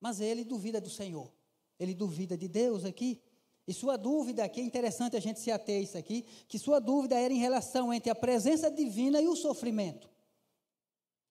Mas 0.00 0.18
ele 0.18 0.44
duvida 0.44 0.80
do 0.80 0.88
Senhor. 0.88 1.30
Ele 1.78 1.94
duvida 1.94 2.36
de 2.36 2.48
Deus 2.48 2.84
aqui. 2.84 3.20
E 3.66 3.74
sua 3.74 3.96
dúvida 3.96 4.44
aqui, 4.44 4.60
é 4.60 4.64
interessante 4.64 5.16
a 5.16 5.20
gente 5.20 5.40
se 5.40 5.50
ater 5.50 5.82
isso 5.82 5.98
aqui, 5.98 6.24
que 6.46 6.58
sua 6.58 6.78
dúvida 6.78 7.18
era 7.18 7.34
em 7.34 7.38
relação 7.38 7.92
entre 7.92 8.10
a 8.10 8.14
presença 8.14 8.70
divina 8.70 9.20
e 9.20 9.26
o 9.26 9.34
sofrimento. 9.34 10.08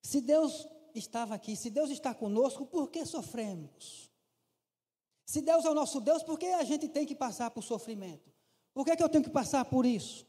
Se 0.02 0.20
Deus 0.20 0.68
estava 0.94 1.34
aqui, 1.34 1.56
se 1.56 1.70
Deus 1.70 1.90
está 1.90 2.14
conosco, 2.14 2.66
por 2.66 2.90
que 2.90 3.06
sofremos? 3.06 4.12
Se 5.26 5.42
Deus 5.42 5.66
é 5.66 5.70
o 5.70 5.74
nosso 5.74 6.00
Deus, 6.02 6.22
por 6.24 6.38
que 6.38 6.46
a 6.46 6.64
gente 6.64 6.88
tem 6.88 7.06
que 7.06 7.16
passar 7.16 7.50
por 7.52 7.64
sofrimento? 7.64 8.32
Por 8.74 8.86
que, 8.86 8.96
que 8.96 9.04
eu 9.04 9.10
tenho 9.10 9.24
que 9.24 9.30
passar 9.30 9.64
por 9.66 9.86
isso? 9.86 10.28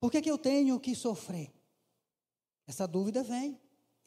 Por 0.00 0.10
que, 0.10 0.20
que 0.20 0.30
eu 0.30 0.36
tenho 0.36 0.78
que 0.80 0.94
sofrer? 0.94 1.52
Essa 2.66 2.86
dúvida 2.86 3.22
vem. 3.22 3.58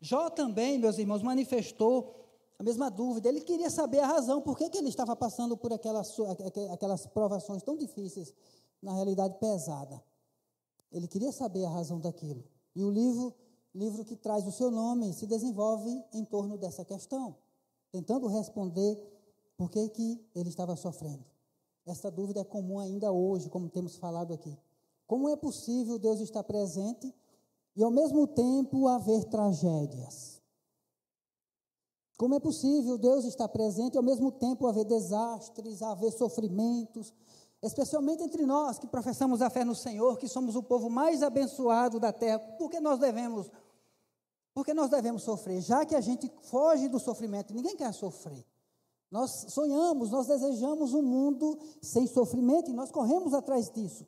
Jó 0.02 0.30
também, 0.30 0.78
meus 0.78 0.98
irmãos, 0.98 1.24
manifestou 1.24 2.25
a 2.58 2.64
mesma 2.64 2.90
dúvida. 2.90 3.30
Ele 3.30 3.42
queria 3.42 3.70
saber 3.70 4.00
a 4.00 4.08
razão, 4.08 4.42
por 4.42 4.58
que, 4.58 4.70
que 4.70 4.78
ele 4.78 4.90
estava 4.90 5.16
passando 5.16 5.58
por 5.58 5.72
aquelas, 5.74 6.16
aquelas 6.72 7.06
provações 7.08 7.64
tão 7.64 7.78
difíceis, 7.78 8.34
na 8.82 8.94
realidade 8.94 9.38
pesada. 9.40 10.02
Ele 10.92 11.08
queria 11.08 11.32
saber 11.32 11.66
a 11.66 11.70
razão 11.70 12.00
daquilo. 12.00 12.44
E 12.76 12.84
o 12.84 12.90
livro, 12.90 13.34
livro 13.74 14.06
que 14.06 14.16
traz 14.16 14.46
o 14.46 14.52
seu 14.52 14.70
nome 14.70 15.14
se 15.14 15.26
desenvolve 15.26 16.04
em 16.14 16.24
torno 16.24 16.58
dessa 16.58 16.86
questão, 16.86 17.36
tentando 17.92 18.28
responder 18.28 18.98
por 19.58 19.72
que, 19.72 19.90
que 19.90 20.26
ele 20.36 20.50
estava 20.50 20.76
sofrendo? 20.76 21.26
Essa 21.86 22.12
dúvida 22.12 22.42
é 22.42 22.44
comum 22.44 22.80
ainda 22.80 23.12
hoje, 23.12 23.50
como 23.50 23.70
temos 23.70 23.96
falado 23.96 24.34
aqui. 24.34 24.58
Como 25.08 25.30
é 25.30 25.36
possível 25.36 26.00
Deus 26.00 26.20
estar 26.20 26.44
presente 26.44 27.14
e 27.76 27.84
ao 27.84 27.92
mesmo 27.92 28.28
tempo 28.28 28.88
haver 28.88 29.24
tragédias? 29.26 30.35
Como 32.18 32.36
é 32.36 32.40
possível 32.40 32.98
Deus 32.98 33.26
estar 33.26 33.48
presente 33.50 33.96
e 33.96 33.98
ao 33.98 34.04
mesmo 34.04 34.32
tempo 34.32 34.68
haver 34.68 34.86
desastres, 34.86 35.82
haver 35.82 36.12
sofrimentos, 36.12 37.14
especialmente 37.62 38.24
entre 38.24 38.46
nós 38.46 38.80
que 38.80 38.88
professamos 38.88 39.42
a 39.42 39.50
fé 39.50 39.66
no 39.66 39.76
Senhor, 39.76 40.18
que 40.18 40.28
somos 40.28 40.56
o 40.56 40.64
povo 40.64 40.90
mais 40.90 41.22
abençoado 41.22 42.00
da 42.00 42.14
terra? 42.14 42.40
Por 42.40 42.70
que 42.70 42.80
nós 42.80 43.00
devemos 43.00 43.52
por 44.54 44.64
que 44.64 44.74
nós 44.74 44.90
devemos 44.90 45.24
sofrer? 45.24 45.62
Já 45.62 45.86
que 45.86 45.94
a 45.94 46.00
gente 46.00 46.32
foge 46.44 46.88
do 46.88 46.98
sofrimento, 46.98 47.54
ninguém 47.54 47.76
quer 47.76 47.94
sofrer. 47.94 48.46
Nós 49.12 49.48
sonhamos, 49.50 50.12
nós 50.12 50.28
desejamos 50.28 50.94
um 50.94 51.02
mundo 51.02 51.60
sem 51.82 52.08
sofrimento 52.08 52.72
e 52.72 52.74
nós 52.74 52.90
corremos 52.90 53.34
atrás 53.34 53.70
disso. 53.70 54.08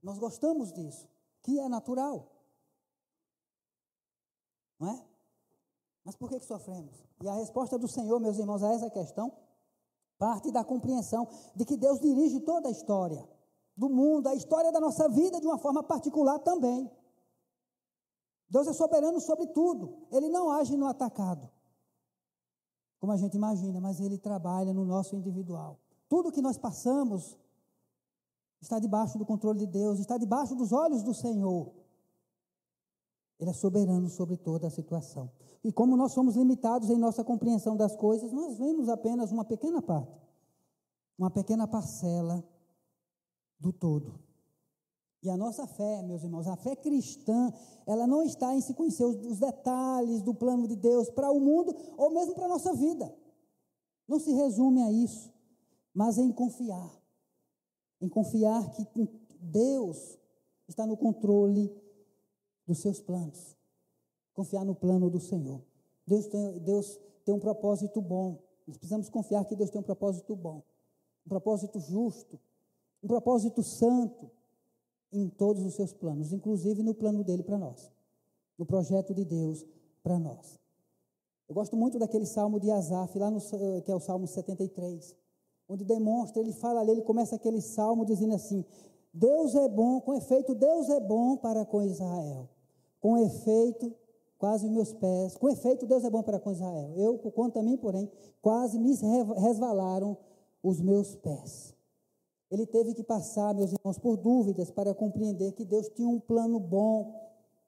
Nós 0.00 0.18
gostamos 0.18 0.72
disso, 0.72 1.08
que 1.42 1.58
é 1.58 1.68
natural. 1.68 2.30
Não 4.78 4.88
é? 4.88 5.09
Mas 6.04 6.16
por 6.16 6.28
que, 6.28 6.38
que 6.38 6.46
sofremos? 6.46 7.04
E 7.22 7.28
a 7.28 7.34
resposta 7.34 7.78
do 7.78 7.88
Senhor, 7.88 8.18
meus 8.20 8.38
irmãos, 8.38 8.62
a 8.62 8.72
essa 8.72 8.90
questão 8.90 9.32
parte 10.18 10.50
da 10.50 10.62
compreensão 10.62 11.26
de 11.56 11.64
que 11.64 11.76
Deus 11.76 11.98
dirige 11.98 12.40
toda 12.40 12.68
a 12.68 12.70
história 12.70 13.26
do 13.76 13.88
mundo, 13.88 14.26
a 14.26 14.34
história 14.34 14.70
da 14.70 14.78
nossa 14.78 15.08
vida 15.08 15.40
de 15.40 15.46
uma 15.46 15.58
forma 15.58 15.82
particular 15.82 16.38
também. 16.40 16.90
Deus 18.48 18.66
é 18.66 18.72
soberano 18.72 19.20
sobre 19.20 19.46
tudo, 19.46 20.06
ele 20.10 20.28
não 20.28 20.50
age 20.50 20.76
no 20.76 20.86
atacado 20.86 21.50
como 23.00 23.12
a 23.12 23.16
gente 23.16 23.34
imagina, 23.34 23.80
mas 23.80 23.98
Ele 23.98 24.18
trabalha 24.18 24.74
no 24.74 24.84
nosso 24.84 25.16
individual. 25.16 25.80
Tudo 26.06 26.30
que 26.30 26.42
nós 26.42 26.58
passamos 26.58 27.36
está 28.60 28.78
debaixo 28.78 29.18
do 29.18 29.24
controle 29.24 29.60
de 29.60 29.66
Deus, 29.66 29.98
está 29.98 30.18
debaixo 30.18 30.54
dos 30.54 30.70
olhos 30.70 31.02
do 31.02 31.14
Senhor. 31.14 31.72
Ele 33.38 33.48
é 33.48 33.54
soberano 33.54 34.10
sobre 34.10 34.36
toda 34.36 34.66
a 34.66 34.70
situação. 34.70 35.32
E 35.62 35.70
como 35.70 35.96
nós 35.96 36.12
somos 36.12 36.36
limitados 36.36 36.88
em 36.88 36.98
nossa 36.98 37.22
compreensão 37.22 37.76
das 37.76 37.94
coisas, 37.94 38.32
nós 38.32 38.56
vemos 38.56 38.88
apenas 38.88 39.30
uma 39.30 39.44
pequena 39.44 39.82
parte, 39.82 40.20
uma 41.18 41.30
pequena 41.30 41.68
parcela 41.68 42.42
do 43.58 43.72
todo. 43.72 44.18
E 45.22 45.28
a 45.28 45.36
nossa 45.36 45.66
fé, 45.66 46.02
meus 46.02 46.22
irmãos, 46.22 46.46
a 46.46 46.56
fé 46.56 46.74
cristã, 46.74 47.52
ela 47.86 48.06
não 48.06 48.22
está 48.22 48.54
em 48.54 48.60
se 48.62 48.72
conhecer 48.72 49.04
os, 49.04 49.38
detalhes 49.38 50.22
do 50.22 50.34
plano 50.34 50.66
de 50.66 50.76
Deus 50.76 51.10
para 51.10 51.30
o 51.30 51.38
mundo 51.38 51.76
ou 51.98 52.10
mesmo 52.10 52.34
para 52.34 52.46
a 52.46 52.48
nossa 52.48 52.72
vida. 52.72 53.14
Não 54.08 54.18
se 54.18 54.32
resume 54.32 54.80
a 54.80 54.90
isso, 54.90 55.30
mas 55.92 56.16
em 56.16 56.32
confiar. 56.32 56.90
Em 58.00 58.08
confiar 58.08 58.70
que 58.70 58.86
Deus 59.38 60.18
está 60.66 60.86
no 60.86 60.96
controle 60.96 61.70
dos 62.66 62.78
seus 62.78 62.98
planos. 63.00 63.59
Confiar 64.34 64.64
no 64.64 64.74
plano 64.74 65.10
do 65.10 65.20
Senhor. 65.20 65.60
Deus 66.06 66.26
tem, 66.26 66.58
Deus 66.60 66.98
tem 67.24 67.34
um 67.34 67.38
propósito 67.38 68.00
bom. 68.00 68.38
Nós 68.66 68.76
precisamos 68.76 69.08
confiar 69.08 69.44
que 69.44 69.56
Deus 69.56 69.70
tem 69.70 69.80
um 69.80 69.84
propósito 69.84 70.34
bom, 70.36 70.62
um 71.26 71.28
propósito 71.28 71.78
justo, 71.80 72.38
um 73.02 73.08
propósito 73.08 73.62
santo 73.62 74.30
em 75.12 75.28
todos 75.28 75.64
os 75.64 75.74
seus 75.74 75.92
planos, 75.92 76.32
inclusive 76.32 76.82
no 76.82 76.94
plano 76.94 77.24
dele 77.24 77.42
para 77.42 77.58
nós. 77.58 77.90
no 78.56 78.66
projeto 78.66 79.14
de 79.14 79.24
Deus 79.24 79.64
para 80.02 80.18
nós. 80.18 80.60
Eu 81.48 81.54
gosto 81.54 81.76
muito 81.76 81.98
daquele 81.98 82.26
salmo 82.26 82.60
de 82.60 82.70
Asaf, 82.70 83.18
lá 83.18 83.30
no, 83.30 83.40
que 83.82 83.90
é 83.90 83.94
o 83.94 83.98
Salmo 83.98 84.26
73, 84.26 85.16
onde 85.66 85.82
demonstra, 85.82 86.42
ele 86.42 86.52
fala 86.52 86.80
ali, 86.80 86.90
ele 86.90 87.02
começa 87.02 87.36
aquele 87.36 87.62
salmo 87.62 88.04
dizendo 88.04 88.34
assim: 88.34 88.64
Deus 89.12 89.54
é 89.54 89.66
bom, 89.66 90.00
com 90.00 90.14
efeito, 90.14 90.54
Deus 90.54 90.90
é 90.90 91.00
bom 91.00 91.38
para 91.38 91.64
com 91.64 91.82
Israel. 91.82 92.48
Com 93.00 93.16
efeito, 93.16 93.92
quase 94.40 94.64
os 94.64 94.72
meus 94.72 94.90
pés, 94.94 95.36
com 95.36 95.50
efeito, 95.50 95.84
Deus 95.84 96.02
é 96.02 96.08
bom 96.08 96.22
para 96.22 96.40
com 96.40 96.50
Israel. 96.50 96.94
Eu, 96.96 97.18
por 97.18 97.30
quanto 97.30 97.58
a 97.58 97.62
mim, 97.62 97.76
porém, 97.76 98.10
quase 98.40 98.78
me 98.78 98.94
resvalaram 99.36 100.16
os 100.62 100.80
meus 100.80 101.14
pés. 101.14 101.76
Ele 102.50 102.66
teve 102.66 102.94
que 102.94 103.04
passar, 103.04 103.54
meus 103.54 103.70
irmãos, 103.70 103.98
por 103.98 104.16
dúvidas 104.16 104.70
para 104.70 104.94
compreender 104.94 105.52
que 105.52 105.64
Deus 105.64 105.90
tinha 105.90 106.08
um 106.08 106.18
plano 106.18 106.58
bom, 106.58 107.14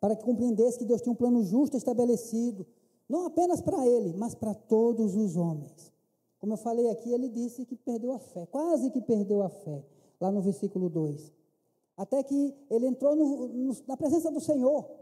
para 0.00 0.16
que 0.16 0.24
compreendesse 0.24 0.78
que 0.78 0.86
Deus 0.86 1.02
tinha 1.02 1.12
um 1.12 1.16
plano 1.16 1.44
justo 1.44 1.76
estabelecido, 1.76 2.66
não 3.06 3.26
apenas 3.26 3.60
para 3.60 3.86
ele, 3.86 4.14
mas 4.16 4.34
para 4.34 4.54
todos 4.54 5.14
os 5.14 5.36
homens. 5.36 5.92
Como 6.40 6.54
eu 6.54 6.56
falei 6.56 6.88
aqui, 6.88 7.12
ele 7.12 7.28
disse 7.28 7.66
que 7.66 7.76
perdeu 7.76 8.12
a 8.14 8.18
fé, 8.18 8.46
quase 8.46 8.90
que 8.90 9.00
perdeu 9.02 9.42
a 9.42 9.50
fé, 9.50 9.84
lá 10.18 10.32
no 10.32 10.40
versículo 10.40 10.88
2. 10.88 11.30
Até 11.98 12.22
que 12.22 12.54
ele 12.70 12.86
entrou 12.86 13.14
no, 13.14 13.48
no, 13.48 13.76
na 13.86 13.94
presença 13.94 14.30
do 14.30 14.40
Senhor. 14.40 15.01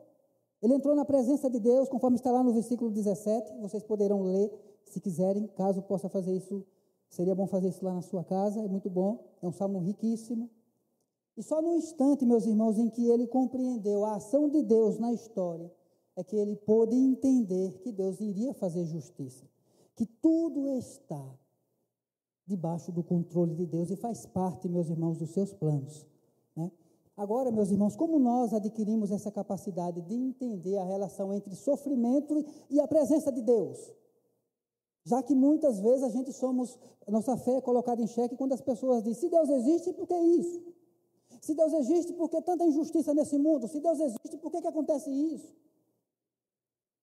Ele 0.62 0.74
entrou 0.74 0.94
na 0.94 1.04
presença 1.04 1.48
de 1.48 1.58
Deus, 1.58 1.88
conforme 1.88 2.16
está 2.16 2.30
lá 2.30 2.42
no 2.42 2.52
versículo 2.52 2.90
17. 2.90 3.54
Vocês 3.60 3.82
poderão 3.82 4.22
ler, 4.22 4.52
se 4.84 5.00
quiserem, 5.00 5.46
caso 5.48 5.82
possa 5.82 6.08
fazer 6.08 6.36
isso. 6.36 6.64
Seria 7.08 7.34
bom 7.34 7.46
fazer 7.46 7.68
isso 7.68 7.84
lá 7.84 7.94
na 7.94 8.02
sua 8.02 8.22
casa, 8.22 8.60
é 8.60 8.68
muito 8.68 8.90
bom. 8.90 9.24
É 9.42 9.46
um 9.46 9.52
salmo 9.52 9.78
riquíssimo. 9.80 10.50
E 11.36 11.42
só 11.42 11.62
no 11.62 11.74
instante, 11.74 12.26
meus 12.26 12.44
irmãos, 12.44 12.78
em 12.78 12.90
que 12.90 13.08
ele 13.08 13.26
compreendeu 13.26 14.04
a 14.04 14.16
ação 14.16 14.48
de 14.48 14.62
Deus 14.62 14.98
na 14.98 15.12
história, 15.12 15.72
é 16.14 16.22
que 16.22 16.36
ele 16.36 16.54
pôde 16.54 16.94
entender 16.94 17.78
que 17.78 17.90
Deus 17.90 18.20
iria 18.20 18.52
fazer 18.52 18.84
justiça, 18.84 19.44
que 19.96 20.04
tudo 20.04 20.68
está 20.68 21.38
debaixo 22.46 22.92
do 22.92 23.02
controle 23.02 23.54
de 23.54 23.64
Deus 23.64 23.90
e 23.90 23.96
faz 23.96 24.26
parte, 24.26 24.68
meus 24.68 24.90
irmãos, 24.90 25.16
dos 25.16 25.30
seus 25.30 25.52
planos. 25.54 26.06
Agora, 27.20 27.52
meus 27.52 27.70
irmãos, 27.70 27.94
como 27.96 28.18
nós 28.18 28.54
adquirimos 28.54 29.10
essa 29.10 29.30
capacidade 29.30 30.00
de 30.00 30.14
entender 30.14 30.78
a 30.78 30.84
relação 30.84 31.34
entre 31.34 31.54
sofrimento 31.54 32.42
e 32.70 32.80
a 32.80 32.88
presença 32.88 33.30
de 33.30 33.42
Deus? 33.42 33.92
Já 35.04 35.22
que 35.22 35.34
muitas 35.34 35.80
vezes 35.80 36.02
a 36.02 36.08
gente 36.08 36.32
somos, 36.32 36.78
nossa 37.06 37.36
fé 37.36 37.56
é 37.56 37.60
colocada 37.60 38.00
em 38.00 38.06
xeque 38.06 38.36
quando 38.36 38.54
as 38.54 38.62
pessoas 38.62 39.02
dizem: 39.02 39.20
se 39.20 39.28
Deus 39.28 39.50
existe, 39.50 39.92
por 39.92 40.06
que 40.06 40.14
isso? 40.14 40.62
Se 41.42 41.54
Deus 41.54 41.74
existe, 41.74 42.14
por 42.14 42.30
que 42.30 42.40
tanta 42.40 42.64
injustiça 42.64 43.12
nesse 43.12 43.36
mundo? 43.36 43.68
Se 43.68 43.80
Deus 43.80 44.00
existe, 44.00 44.38
por 44.38 44.50
que, 44.50 44.62
que 44.62 44.68
acontece 44.68 45.10
isso? 45.10 45.54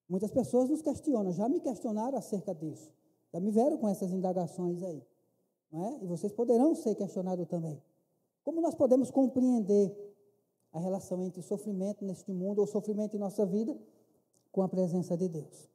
Muitas 0.09 0.31
pessoas 0.31 0.67
nos 0.67 0.81
questionam, 0.81 1.31
já 1.31 1.47
me 1.47 1.59
questionaram 1.59 2.17
acerca 2.17 2.55
disso. 2.55 2.91
Já 3.31 3.39
me 3.39 3.51
vieram 3.51 3.77
com 3.77 3.87
essas 3.87 4.11
indagações 4.11 4.81
aí. 4.81 5.05
Não 5.71 5.85
é? 5.85 5.99
E 6.01 6.07
vocês 6.07 6.33
poderão 6.33 6.73
ser 6.73 6.95
questionados 6.95 7.47
também. 7.47 7.79
Como 8.43 8.61
nós 8.61 8.73
podemos 8.73 9.11
compreender 9.11 10.06
a 10.73 10.79
relação 10.79 11.23
entre 11.23 11.41
sofrimento 11.41 12.05
neste 12.05 12.31
mundo 12.31 12.59
ou 12.59 12.67
sofrimento 12.67 13.15
em 13.15 13.19
nossa 13.19 13.45
vida 13.45 13.75
com 14.51 14.61
a 14.61 14.69
presença 14.69 15.15
de 15.15 15.27
Deus? 15.27 15.69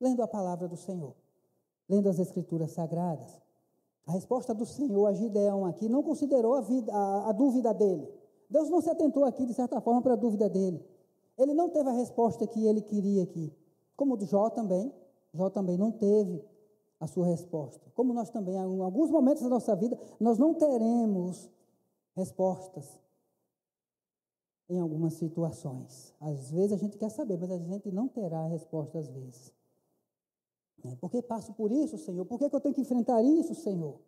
Lendo 0.00 0.22
a 0.22 0.28
palavra 0.28 0.68
do 0.68 0.76
Senhor, 0.76 1.14
lendo 1.88 2.08
as 2.08 2.18
Escrituras 2.18 2.72
Sagradas. 2.72 3.40
A 4.06 4.12
resposta 4.12 4.54
do 4.54 4.64
Senhor 4.64 5.06
a 5.06 5.12
Gideão 5.12 5.66
aqui 5.66 5.88
não 5.88 6.02
considerou 6.02 6.54
a, 6.54 6.60
vida, 6.60 6.92
a, 6.92 7.30
a 7.30 7.32
dúvida 7.32 7.74
dele. 7.74 8.08
Deus 8.48 8.70
não 8.70 8.80
se 8.80 8.88
atentou 8.88 9.24
aqui, 9.24 9.44
de 9.44 9.54
certa 9.54 9.80
forma, 9.80 10.00
para 10.00 10.12
a 10.12 10.16
dúvida 10.16 10.48
dele. 10.48 10.84
Ele 11.36 11.52
não 11.52 11.68
teve 11.68 11.88
a 11.88 11.92
resposta 11.92 12.46
que 12.46 12.66
ele 12.66 12.80
queria 12.80 13.24
aqui. 13.24 13.52
Como 13.96 14.18
Jó 14.24 14.48
também, 14.50 14.92
Jó 15.34 15.50
também 15.50 15.76
não 15.76 15.90
teve 15.90 16.42
a 17.00 17.06
sua 17.06 17.26
resposta. 17.26 17.84
Como 17.94 18.12
nós 18.14 18.30
também, 18.30 18.54
em 18.54 18.80
alguns 18.80 19.10
momentos 19.10 19.42
da 19.42 19.48
nossa 19.48 19.74
vida, 19.74 19.98
nós 20.18 20.38
não 20.38 20.54
teremos 20.54 21.50
respostas 22.14 22.98
em 24.68 24.80
algumas 24.80 25.14
situações. 25.14 26.14
Às 26.20 26.50
vezes 26.50 26.72
a 26.72 26.76
gente 26.76 26.98
quer 26.98 27.10
saber, 27.10 27.38
mas 27.38 27.50
a 27.50 27.58
gente 27.58 27.90
não 27.90 28.08
terá 28.08 28.40
a 28.40 28.48
resposta 28.48 28.98
às 28.98 29.08
vezes. 29.08 29.52
Né? 30.82 30.96
Por 31.00 31.10
que 31.10 31.22
passo 31.22 31.52
por 31.54 31.70
isso, 31.70 31.96
Senhor? 31.98 32.24
Por 32.24 32.38
que, 32.38 32.48
que 32.48 32.56
eu 32.56 32.60
tenho 32.60 32.74
que 32.74 32.80
enfrentar 32.80 33.22
isso, 33.22 33.54
Senhor? 33.54 34.00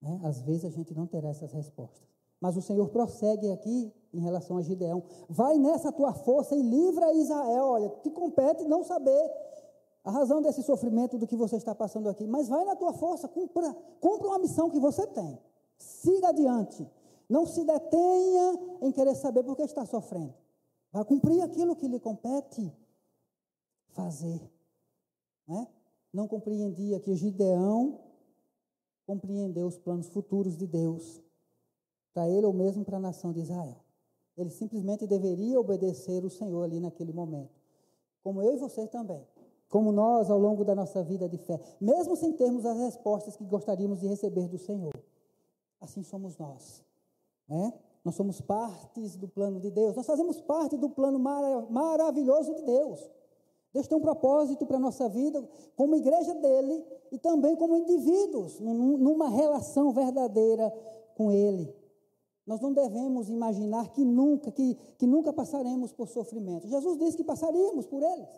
Né? 0.00 0.20
Às 0.24 0.40
vezes 0.40 0.64
a 0.64 0.70
gente 0.70 0.94
não 0.94 1.06
terá 1.06 1.28
essas 1.28 1.52
respostas. 1.52 2.06
Mas 2.40 2.56
o 2.56 2.62
Senhor 2.62 2.88
prossegue 2.90 3.50
aqui 3.50 3.92
em 4.12 4.20
relação 4.20 4.56
a 4.56 4.62
Gideão. 4.62 5.02
Vai 5.28 5.58
nessa 5.58 5.90
tua 5.90 6.14
força 6.14 6.54
e 6.54 6.62
livra 6.62 7.12
Israel. 7.14 7.64
Olha, 7.64 7.88
te 8.02 8.10
compete 8.10 8.64
não 8.64 8.84
saber 8.84 9.30
a 10.04 10.10
razão 10.10 10.40
desse 10.40 10.62
sofrimento 10.62 11.18
do 11.18 11.26
que 11.26 11.36
você 11.36 11.56
está 11.56 11.74
passando 11.74 12.08
aqui. 12.08 12.26
Mas 12.26 12.48
vai 12.48 12.64
na 12.64 12.76
tua 12.76 12.92
força, 12.92 13.26
cumpra, 13.26 13.74
cumpra 14.00 14.28
uma 14.28 14.38
missão 14.38 14.70
que 14.70 14.78
você 14.78 15.06
tem. 15.08 15.38
Siga 15.78 16.28
adiante. 16.28 16.88
Não 17.28 17.46
se 17.46 17.64
detenha 17.64 18.78
em 18.80 18.90
querer 18.90 19.14
saber 19.14 19.42
por 19.42 19.54
que 19.54 19.62
está 19.62 19.84
sofrendo. 19.84 20.34
Vai 20.90 21.04
cumprir 21.04 21.42
aquilo 21.42 21.76
que 21.76 21.86
lhe 21.86 22.00
compete 22.00 22.72
fazer. 23.88 24.40
Né? 25.46 25.68
Não 26.12 26.26
compreendia 26.26 27.00
que 27.00 27.14
Gideão 27.14 28.00
compreendeu 29.06 29.66
os 29.66 29.78
planos 29.78 30.08
futuros 30.08 30.56
de 30.56 30.66
Deus 30.66 31.22
para 32.14 32.28
ele 32.28 32.46
ou 32.46 32.52
mesmo 32.52 32.84
para 32.84 32.96
a 32.96 33.00
nação 33.00 33.32
de 33.32 33.40
Israel. 33.40 33.76
Ele 34.36 34.50
simplesmente 34.50 35.06
deveria 35.06 35.60
obedecer 35.60 36.24
o 36.24 36.30
Senhor 36.30 36.62
ali 36.62 36.80
naquele 36.80 37.12
momento. 37.12 37.60
Como 38.22 38.42
eu 38.42 38.54
e 38.54 38.56
você 38.56 38.86
também. 38.86 39.26
Como 39.68 39.92
nós 39.92 40.30
ao 40.30 40.38
longo 40.38 40.64
da 40.64 40.74
nossa 40.74 41.02
vida 41.02 41.28
de 41.28 41.36
fé. 41.36 41.60
Mesmo 41.80 42.16
sem 42.16 42.32
termos 42.32 42.64
as 42.64 42.78
respostas 42.78 43.36
que 43.36 43.44
gostaríamos 43.44 44.00
de 44.00 44.06
receber 44.06 44.48
do 44.48 44.58
Senhor. 44.58 44.92
Assim 45.80 46.02
somos 46.02 46.38
nós. 46.38 46.84
Né? 47.48 47.72
Nós 48.04 48.14
somos 48.14 48.40
partes 48.40 49.16
do 49.16 49.28
plano 49.28 49.60
de 49.60 49.70
Deus. 49.70 49.96
Nós 49.96 50.06
fazemos 50.06 50.40
parte 50.40 50.76
do 50.76 50.90
plano 50.90 51.18
maravilhoso 51.18 52.54
de 52.54 52.62
Deus. 52.62 53.10
Deus 53.72 53.86
tem 53.86 53.98
um 53.98 54.00
propósito 54.00 54.64
para 54.66 54.76
a 54.76 54.80
nossa 54.80 55.08
vida, 55.08 55.46
como 55.76 55.94
igreja 55.94 56.34
dele 56.34 56.84
e 57.12 57.18
também 57.18 57.54
como 57.54 57.76
indivíduos, 57.76 58.58
numa 58.60 59.28
relação 59.28 59.92
verdadeira 59.92 60.72
com 61.14 61.30
Ele. 61.30 61.74
Nós 62.46 62.62
não 62.62 62.72
devemos 62.72 63.28
imaginar 63.28 63.92
que 63.92 64.02
nunca, 64.02 64.50
que, 64.50 64.74
que 64.96 65.06
nunca 65.06 65.34
passaremos 65.34 65.92
por 65.92 66.08
sofrimento. 66.08 66.66
Jesus 66.66 66.96
disse 66.96 67.18
que 67.18 67.24
passaríamos 67.24 67.86
por 67.86 68.02
eles. 68.02 68.28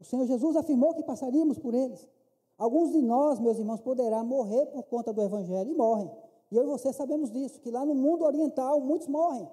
O 0.00 0.04
Senhor 0.04 0.26
Jesus 0.26 0.56
afirmou 0.56 0.94
que 0.94 1.02
passaríamos 1.02 1.58
por 1.58 1.74
eles. 1.74 2.08
Alguns 2.56 2.92
de 2.92 3.02
nós, 3.02 3.38
meus 3.40 3.58
irmãos, 3.58 3.82
poderá 3.82 4.24
morrer 4.24 4.64
por 4.66 4.84
conta 4.84 5.12
do 5.12 5.20
Evangelho 5.20 5.70
e 5.70 5.74
morrem. 5.74 6.10
E 6.54 6.56
eu 6.56 6.62
e 6.62 6.66
você 6.66 6.92
sabemos 6.92 7.32
disso, 7.32 7.60
que 7.60 7.68
lá 7.68 7.84
no 7.84 7.96
mundo 7.96 8.24
oriental 8.24 8.78
muitos 8.80 9.08
morrem, 9.08 9.50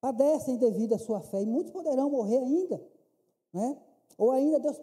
padecem 0.00 0.56
devido 0.56 0.94
à 0.94 0.98
sua 0.98 1.20
fé, 1.20 1.42
e 1.42 1.46
muitos 1.46 1.70
poderão 1.70 2.08
morrer 2.08 2.38
ainda. 2.38 2.82
Né? 3.52 3.78
Ou 4.16 4.30
ainda 4.30 4.58
Deus, 4.58 4.78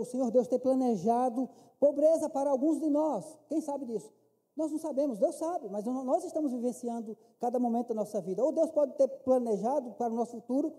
o 0.00 0.04
Senhor 0.04 0.30
Deus 0.30 0.46
ter 0.48 0.58
planejado 0.58 1.48
pobreza 1.78 2.28
para 2.28 2.50
alguns 2.50 2.78
de 2.78 2.90
nós. 2.90 3.38
Quem 3.48 3.62
sabe 3.62 3.86
disso? 3.86 4.12
Nós 4.54 4.70
não 4.70 4.78
sabemos, 4.78 5.18
Deus 5.18 5.36
sabe, 5.36 5.66
mas 5.70 5.86
nós 5.86 6.24
estamos 6.24 6.52
vivenciando 6.52 7.16
cada 7.38 7.58
momento 7.58 7.88
da 7.88 7.94
nossa 7.94 8.20
vida. 8.20 8.44
Ou 8.44 8.52
Deus 8.52 8.70
pode 8.70 8.92
ter 8.98 9.08
planejado 9.08 9.92
para 9.92 10.12
o 10.12 10.16
nosso 10.16 10.32
futuro 10.32 10.74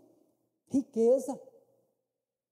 riqueza. 0.67 1.41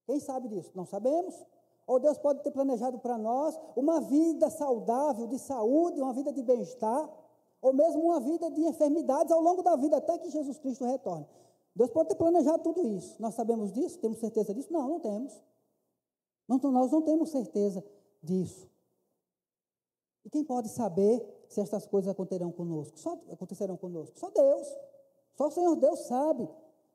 Quem 0.07 0.19
sabe 0.19 0.47
disso? 0.47 0.71
Não 0.73 0.87
sabemos. 0.87 1.45
Ou 1.89 1.99
Deus 1.99 2.19
pode 2.19 2.43
ter 2.43 2.51
planejado 2.51 2.99
para 2.99 3.17
nós 3.17 3.59
uma 3.75 3.99
vida 3.99 4.47
saudável, 4.51 5.25
de 5.25 5.39
saúde, 5.39 5.99
uma 5.99 6.13
vida 6.13 6.31
de 6.31 6.43
bem-estar, 6.43 7.09
ou 7.61 7.73
mesmo 7.73 8.01
uma 8.01 8.19
vida 8.19 8.49
de 8.51 8.61
enfermidades 8.61 9.31
ao 9.31 9.41
longo 9.41 9.61
da 9.61 9.75
vida, 9.75 9.97
até 9.97 10.17
que 10.17 10.29
Jesus 10.29 10.57
Cristo 10.57 10.85
retorne. 10.85 11.27
Deus 11.75 11.89
pode 11.91 12.09
ter 12.09 12.15
planejado 12.15 12.63
tudo 12.63 12.87
isso. 12.87 13.15
Nós 13.21 13.35
sabemos 13.35 13.71
disso? 13.71 13.99
Temos 13.99 14.19
certeza 14.19 14.53
disso? 14.53 14.71
Não, 14.71 14.87
não 14.87 14.99
temos. 14.99 15.41
Nós 16.47 16.91
não 16.91 17.01
temos 17.01 17.29
certeza 17.29 17.83
disso. 18.23 18.67
E 20.25 20.29
quem 20.29 20.43
pode 20.43 20.69
saber 20.69 21.45
se 21.47 21.61
estas 21.61 21.85
coisas 21.85 22.09
acontecerão 22.09 22.51
conosco? 22.51 22.97
Só 22.99 23.13
acontecerão 23.31 23.77
conosco. 23.77 24.17
Só 24.19 24.29
Deus. 24.29 24.67
Só 25.35 25.47
o 25.47 25.51
Senhor 25.51 25.75
Deus 25.75 25.99
sabe. 25.99 26.49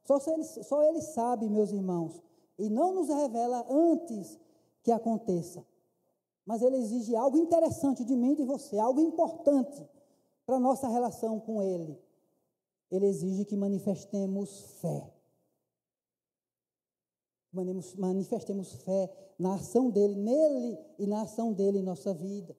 Só 0.04 0.18
ele, 0.26 0.44
só 0.44 0.82
ele 0.82 1.00
sabe, 1.00 1.48
meus 1.48 1.70
irmãos. 1.72 2.22
E 2.58 2.68
não 2.68 2.92
nos 2.94 3.08
revela 3.08 3.64
antes 3.70 4.38
que 4.82 4.90
aconteça. 4.92 5.64
Mas 6.44 6.60
ele 6.60 6.76
exige 6.76 7.16
algo 7.16 7.38
interessante 7.38 8.04
de 8.04 8.14
mim 8.14 8.32
e 8.32 8.36
de 8.36 8.44
você, 8.44 8.78
algo 8.78 9.00
importante 9.00 9.88
para 10.46 10.58
nossa 10.58 10.88
relação 10.88 11.40
com 11.40 11.62
ele. 11.62 11.98
Ele 12.90 13.06
exige 13.06 13.44
que 13.44 13.56
manifestemos 13.56 14.60
fé. 14.80 15.12
Manifestemos 17.96 18.72
fé 18.82 19.10
na 19.38 19.54
ação 19.54 19.90
dele, 19.90 20.14
nele 20.14 20.78
e 20.98 21.06
na 21.06 21.22
ação 21.22 21.52
dele 21.52 21.78
em 21.78 21.82
nossa 21.82 22.12
vida. 22.12 22.56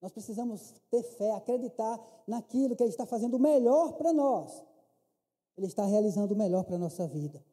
Nós 0.00 0.12
precisamos 0.12 0.74
ter 0.90 1.02
fé, 1.02 1.32
acreditar 1.32 2.00
naquilo 2.26 2.74
que 2.74 2.82
Ele 2.82 2.90
está 2.90 3.06
fazendo 3.06 3.34
o 3.34 3.40
melhor 3.40 3.92
para 3.92 4.12
nós. 4.12 4.62
Ele 5.56 5.66
está 5.66 5.84
realizando 5.84 6.34
o 6.34 6.36
melhor 6.36 6.64
para 6.64 6.76
a 6.76 6.78
nossa 6.78 7.06
vida. 7.06 7.44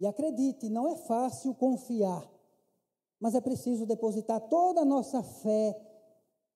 E 0.00 0.06
acredite, 0.06 0.68
não 0.68 0.88
é 0.88 0.96
fácil 0.96 1.54
confiar, 1.54 2.26
mas 3.20 3.34
é 3.34 3.40
preciso 3.40 3.86
depositar 3.86 4.40
toda 4.48 4.80
a 4.80 4.84
nossa 4.84 5.22
fé 5.22 5.78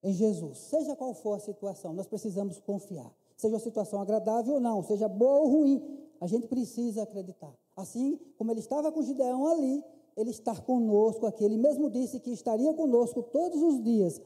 em 0.03 0.13
Jesus. 0.13 0.59
Seja 0.59 0.95
qual 0.97 1.15
for 1.15 1.35
a 1.35 1.41
situação, 1.41 1.93
nós 1.93 2.07
precisamos 2.07 2.59
confiar. 2.61 3.13
Seja 3.37 3.57
a 3.57 3.61
situação 3.61 4.01
agradável 4.01 4.55
ou 4.55 4.61
não, 4.61 4.83
seja 4.83 5.09
boa 5.09 5.41
ou 5.41 5.49
ruim, 5.49 5.99
a 6.21 6.27
gente 6.27 6.49
precisa 6.49 7.03
acreditar. 7.03 7.55
Assim 7.77 8.19
como 8.37 8.51
ele 8.51 8.61
estava 8.61 8.91
com 8.91 9.03
Gideão 9.03 9.47
ali, 9.47 9.85
ele 10.17 10.31
está 10.31 10.55
conosco 10.61 11.27
aqui. 11.27 11.45
Ele 11.45 11.57
mesmo 11.57 11.89
disse 11.89 12.19
que 12.19 12.31
estaria 12.31 12.75
conosco 12.75 13.23
todos 13.23 13.63
os 13.63 13.83
dias 13.83 14.21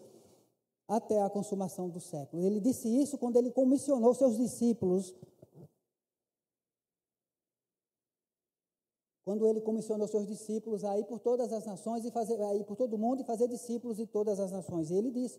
até 0.88 1.20
a 1.22 1.28
consumação 1.28 1.88
do 1.90 2.00
século. 2.00 2.42
Ele 2.42 2.61
disse 2.61 2.88
isso 2.88 3.18
quando 3.18 3.37
ele 3.37 3.50
comissionou 3.50 4.14
seus 4.14 4.38
discípulos. 4.38 5.14
Quando 9.24 9.46
ele 9.46 9.61
comissionou 9.61 10.08
seus 10.08 10.26
discípulos 10.26 10.82
a 10.85 10.98
ir 10.98 11.04
por 11.04 11.20
todas 11.20 11.52
as 11.52 11.64
nações 11.64 12.04
e 12.04 12.11
fazer, 12.11 12.40
a 12.42 12.64
por 12.64 12.76
todo 12.76 12.98
mundo 12.98 13.20
e 13.20 13.24
fazer 13.24 13.46
discípulos 13.46 13.98
de 13.98 14.06
todas 14.06 14.40
as 14.40 14.50
nações. 14.50 14.90
E 14.90 14.94
ele 14.94 15.11
disse: 15.11 15.38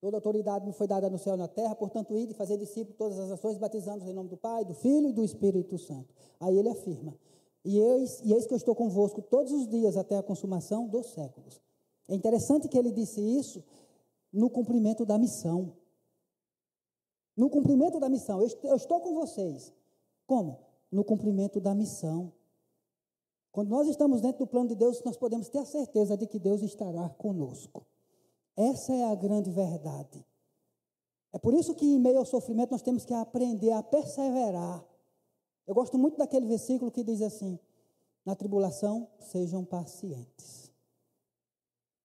Toda 0.00 0.16
autoridade 0.16 0.64
me 0.64 0.72
foi 0.72 0.86
dada 0.86 1.10
no 1.10 1.18
céu 1.18 1.34
e 1.34 1.38
na 1.38 1.48
terra, 1.48 1.74
portanto, 1.74 2.16
ide 2.16 2.32
e 2.32 2.34
fazer 2.34 2.56
discípulos 2.56 2.96
todas 2.96 3.18
as 3.18 3.28
nações, 3.28 3.58
batizando-os 3.58 4.08
em 4.08 4.12
nome 4.12 4.28
do 4.28 4.36
Pai, 4.36 4.64
do 4.64 4.74
Filho 4.74 5.08
e 5.08 5.12
do 5.12 5.24
Espírito 5.24 5.76
Santo. 5.76 6.14
Aí 6.38 6.56
ele 6.56 6.68
afirma: 6.68 7.16
e 7.64 7.78
eis, 7.78 8.20
e 8.24 8.32
eis 8.32 8.46
que 8.46 8.52
eu 8.54 8.56
estou 8.56 8.74
convosco 8.74 9.20
todos 9.20 9.52
os 9.52 9.66
dias 9.66 9.96
até 9.96 10.16
a 10.16 10.22
consumação 10.22 10.86
dos 10.86 11.06
séculos. 11.12 11.60
É 12.08 12.14
interessante 12.14 12.68
que 12.68 12.78
ele 12.78 12.92
disse 12.92 13.20
isso 13.20 13.62
no 14.32 14.48
cumprimento 14.48 15.04
da 15.04 15.18
missão. 15.18 15.72
No 17.36 17.50
cumprimento 17.50 17.98
da 17.98 18.08
missão. 18.08 18.40
Eu 18.40 18.76
estou 18.76 19.00
com 19.00 19.14
vocês. 19.14 19.72
Como? 20.26 20.60
No 20.90 21.04
cumprimento 21.04 21.60
da 21.60 21.74
missão. 21.74 22.32
Quando 23.50 23.68
nós 23.68 23.88
estamos 23.88 24.20
dentro 24.20 24.38
do 24.38 24.46
plano 24.46 24.68
de 24.68 24.74
Deus, 24.74 25.02
nós 25.02 25.16
podemos 25.16 25.48
ter 25.48 25.58
a 25.58 25.64
certeza 25.64 26.16
de 26.16 26.26
que 26.26 26.38
Deus 26.38 26.62
estará 26.62 27.08
conosco. 27.10 27.84
Essa 28.58 28.92
é 28.92 29.04
a 29.04 29.14
grande 29.14 29.52
verdade. 29.52 30.26
É 31.32 31.38
por 31.38 31.54
isso 31.54 31.76
que, 31.76 31.86
em 31.86 32.00
meio 32.00 32.18
ao 32.18 32.24
sofrimento, 32.24 32.72
nós 32.72 32.82
temos 32.82 33.04
que 33.04 33.14
aprender 33.14 33.70
a 33.70 33.84
perseverar. 33.84 34.84
Eu 35.64 35.76
gosto 35.76 35.96
muito 35.96 36.18
daquele 36.18 36.44
versículo 36.44 36.90
que 36.90 37.04
diz 37.04 37.22
assim: 37.22 37.56
na 38.26 38.34
tribulação, 38.34 39.06
sejam 39.20 39.64
pacientes. 39.64 40.72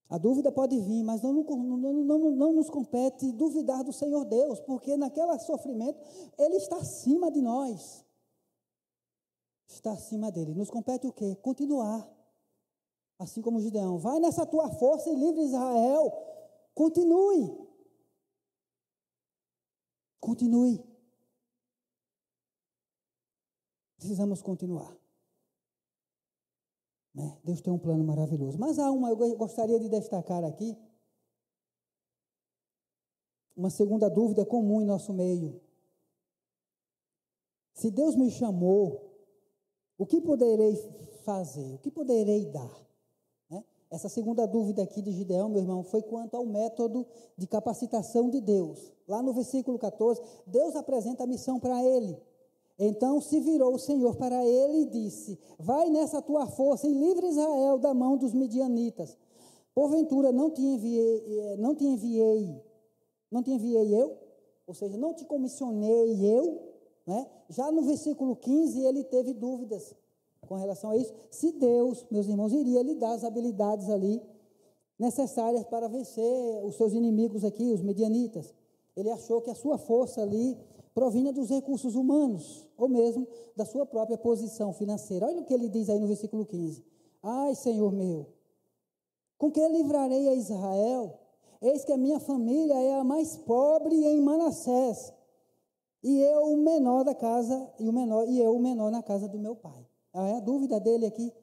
A 0.07 0.19
dúvida 0.19 0.51
pode 0.51 0.79
vir, 0.79 1.01
mas 1.03 1.23
não, 1.23 1.33
não, 1.33 1.93
não, 1.93 2.31
não, 2.31 2.53
nos 2.53 2.69
compete 2.69 3.31
duvidar 3.31 3.83
do 3.83 3.91
Senhor 3.91 4.23
Deus, 4.25 4.59
porque 4.59 4.95
naquele 4.95 5.39
sofrimento 5.39 5.99
Ele 6.37 6.57
está 6.57 6.75
acima 6.75 7.31
de 7.31 7.41
nós. 7.41 8.05
Está 9.67 9.93
acima 9.93 10.31
dele. 10.31 10.53
Nos 10.53 10.69
compete 10.69 11.07
o 11.07 11.11
quê? 11.11 11.35
Continuar. 11.41 12.07
Assim 13.17 13.41
como 13.41 13.59
Gideão. 13.59 13.97
Vai 13.97 14.19
nessa 14.19 14.45
tua 14.45 14.69
força 14.69 15.09
e 15.09 15.15
livre 15.15 15.41
Israel. 15.41 16.32
Continue. 16.73 17.67
Continue. 20.19 20.83
Precisamos 23.97 24.41
continuar. 24.41 24.97
Né? 27.13 27.39
Deus 27.43 27.61
tem 27.61 27.71
um 27.71 27.77
plano 27.77 28.03
maravilhoso. 28.03 28.57
Mas 28.57 28.79
há 28.79 28.91
uma, 28.91 29.09
eu 29.09 29.35
gostaria 29.35 29.79
de 29.79 29.87
destacar 29.87 30.43
aqui, 30.43 30.75
uma 33.55 33.69
segunda 33.69 34.09
dúvida 34.09 34.45
comum 34.45 34.81
em 34.81 34.85
nosso 34.85 35.13
meio. 35.13 35.61
Se 37.73 37.91
Deus 37.91 38.15
me 38.15 38.31
chamou, 38.31 39.13
o 39.97 40.05
que 40.05 40.21
poderei 40.21 40.75
fazer? 41.23 41.75
O 41.75 41.79
que 41.79 41.91
poderei 41.91 42.45
dar? 42.51 42.83
Essa 43.93 44.09
segunda 44.09 44.47
dúvida 44.47 44.81
aqui 44.81 45.03
de 45.03 45.11
Gideão, 45.11 45.49
meu 45.49 45.61
irmão, 45.61 45.83
foi 45.83 46.01
quanto 46.01 46.35
ao 46.35 46.47
método 46.47 47.05
de 47.37 47.45
capacitação 47.45 48.27
de 48.27 48.41
Deus. 48.41 48.91
Lá 49.07 49.21
no 49.21 49.31
versículo 49.33 49.77
14, 49.77 50.19
Deus 50.47 50.75
apresenta 50.75 51.25
a 51.25 51.27
missão 51.27 51.59
para 51.59 51.83
ele. 51.83 52.17
Então 52.79 53.21
se 53.21 53.39
virou 53.39 53.75
o 53.75 53.77
Senhor 53.77 54.15
para 54.15 54.43
ele 54.43 54.81
e 54.81 54.85
disse: 54.87 55.37
Vai 55.59 55.91
nessa 55.91 56.23
tua 56.23 56.47
força 56.47 56.87
e 56.87 56.91
livre 56.91 57.27
Israel 57.27 57.77
da 57.77 57.93
mão 57.93 58.17
dos 58.17 58.33
midianitas. 58.33 59.15
Porventura 59.75 60.31
não 60.31 60.49
te 60.49 60.63
enviei, 60.63 61.39
eh, 61.39 61.57
não 61.57 61.75
te 61.75 61.85
enviei, 61.85 62.59
não 63.29 63.43
te 63.43 63.51
enviei 63.51 63.93
eu? 63.93 64.17
Ou 64.65 64.73
seja, 64.73 64.97
não 64.97 65.13
te 65.13 65.23
comissionei 65.23 66.35
eu? 66.35 66.63
Né? 67.05 67.27
Já 67.47 67.71
no 67.71 67.83
versículo 67.83 68.35
15 68.37 68.81
ele 68.87 69.03
teve 69.03 69.33
dúvidas 69.33 69.93
com 70.53 70.59
relação 70.59 70.91
a 70.91 70.97
isso, 70.97 71.11
se 71.31 71.51
Deus, 71.53 72.05
meus 72.11 72.27
irmãos, 72.27 72.53
iria 72.53 72.83
lhe 72.83 72.93
dar 72.93 73.13
as 73.13 73.23
habilidades 73.23 73.89
ali 73.89 74.21
necessárias 74.99 75.63
para 75.63 75.87
vencer 75.87 76.63
os 76.63 76.75
seus 76.75 76.93
inimigos 76.93 77.43
aqui, 77.43 77.71
os 77.71 77.81
medianitas. 77.81 78.53
Ele 78.95 79.09
achou 79.09 79.41
que 79.41 79.49
a 79.49 79.55
sua 79.55 79.79
força 79.79 80.21
ali 80.21 80.55
provinha 80.93 81.33
dos 81.33 81.49
recursos 81.49 81.95
humanos, 81.95 82.67
ou 82.77 82.87
mesmo 82.87 83.27
da 83.55 83.65
sua 83.65 83.83
própria 83.83 84.15
posição 84.15 84.71
financeira. 84.73 85.25
Olha 85.25 85.41
o 85.41 85.43
que 85.43 85.55
ele 85.55 85.67
diz 85.67 85.89
aí 85.89 85.99
no 85.99 86.05
versículo 86.05 86.45
15: 86.45 86.85
Ai, 87.23 87.55
Senhor 87.55 87.91
meu, 87.91 88.27
com 89.39 89.49
que 89.49 89.67
livrarei 89.67 90.29
a 90.29 90.35
Israel? 90.35 91.19
Eis 91.63 91.83
que 91.83 91.93
a 91.93 91.97
minha 91.97 92.19
família 92.19 92.75
é 92.75 92.99
a 92.99 93.03
mais 93.03 93.37
pobre 93.37 93.95
em 94.05 94.21
Manassés, 94.21 95.11
e 96.03 96.21
eu 96.21 96.43
o 96.43 96.57
menor 96.57 97.03
da 97.03 97.15
casa, 97.15 97.73
e 97.79 97.89
o 97.89 97.93
menor, 97.93 98.27
e 98.27 98.39
eu 98.39 98.55
o 98.55 98.59
menor 98.59 98.91
na 98.91 99.01
casa 99.01 99.27
do 99.27 99.39
meu 99.39 99.55
pai. 99.55 99.83
É 100.13 100.33
a 100.33 100.39
dúvida 100.39 100.79
dele 100.79 101.05
aqui. 101.05 101.33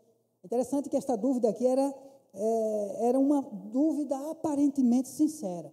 Interessante 0.44 0.88
que 0.88 0.96
esta 0.96 1.16
dúvida 1.16 1.48
aqui 1.48 1.66
era, 1.66 1.94
é, 2.34 3.08
era 3.08 3.18
uma 3.18 3.42
dúvida 3.42 4.16
aparentemente 4.30 5.08
sincera. 5.08 5.72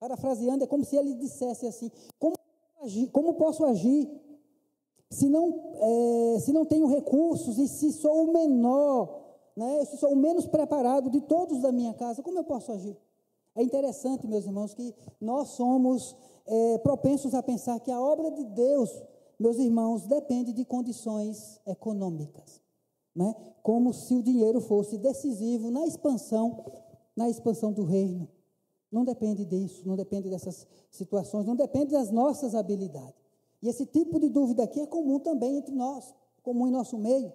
Parafraseando, 0.00 0.64
é 0.64 0.66
como 0.66 0.84
se 0.84 0.96
ele 0.96 1.14
dissesse 1.14 1.66
assim: 1.66 1.90
como, 2.18 2.34
agir, 2.82 3.08
como 3.10 3.34
posso 3.34 3.64
agir 3.64 4.10
se 5.12 5.28
não, 5.28 5.74
é, 5.76 6.40
se 6.40 6.52
não 6.52 6.64
tenho 6.64 6.86
recursos 6.86 7.58
e 7.58 7.68
se 7.68 7.92
sou 7.92 8.24
o 8.24 8.32
menor, 8.32 9.20
né, 9.54 9.84
se 9.84 9.98
sou 9.98 10.12
o 10.12 10.16
menos 10.16 10.46
preparado 10.46 11.10
de 11.10 11.20
todos 11.20 11.60
da 11.60 11.70
minha 11.70 11.92
casa, 11.92 12.22
como 12.22 12.38
eu 12.38 12.44
posso 12.44 12.72
agir? 12.72 12.96
É 13.54 13.62
interessante, 13.62 14.26
meus 14.26 14.46
irmãos, 14.46 14.72
que 14.72 14.94
nós 15.20 15.48
somos 15.50 16.16
é, 16.46 16.78
propensos 16.78 17.34
a 17.34 17.42
pensar 17.42 17.78
que 17.80 17.90
a 17.90 18.00
obra 18.00 18.30
de 18.30 18.42
Deus 18.44 18.90
meus 19.42 19.58
irmãos, 19.58 20.06
depende 20.06 20.52
de 20.52 20.64
condições 20.64 21.60
econômicas, 21.66 22.62
né? 23.14 23.34
Como 23.62 23.92
se 23.92 24.14
o 24.14 24.22
dinheiro 24.22 24.60
fosse 24.60 24.96
decisivo 24.96 25.70
na 25.70 25.84
expansão, 25.86 26.64
na 27.16 27.28
expansão 27.28 27.72
do 27.72 27.84
reino. 27.84 28.28
Não 28.90 29.04
depende 29.04 29.44
disso, 29.44 29.86
não 29.86 29.96
depende 29.96 30.30
dessas 30.30 30.66
situações, 30.90 31.46
não 31.46 31.56
depende 31.56 31.92
das 31.92 32.10
nossas 32.10 32.54
habilidades. 32.54 33.20
E 33.62 33.68
esse 33.68 33.86
tipo 33.86 34.18
de 34.20 34.28
dúvida 34.28 34.64
aqui 34.64 34.80
é 34.80 34.86
comum 34.86 35.18
também 35.18 35.56
entre 35.56 35.74
nós, 35.74 36.14
comum 36.42 36.66
em 36.66 36.70
nosso 36.70 36.98
meio. 36.98 37.32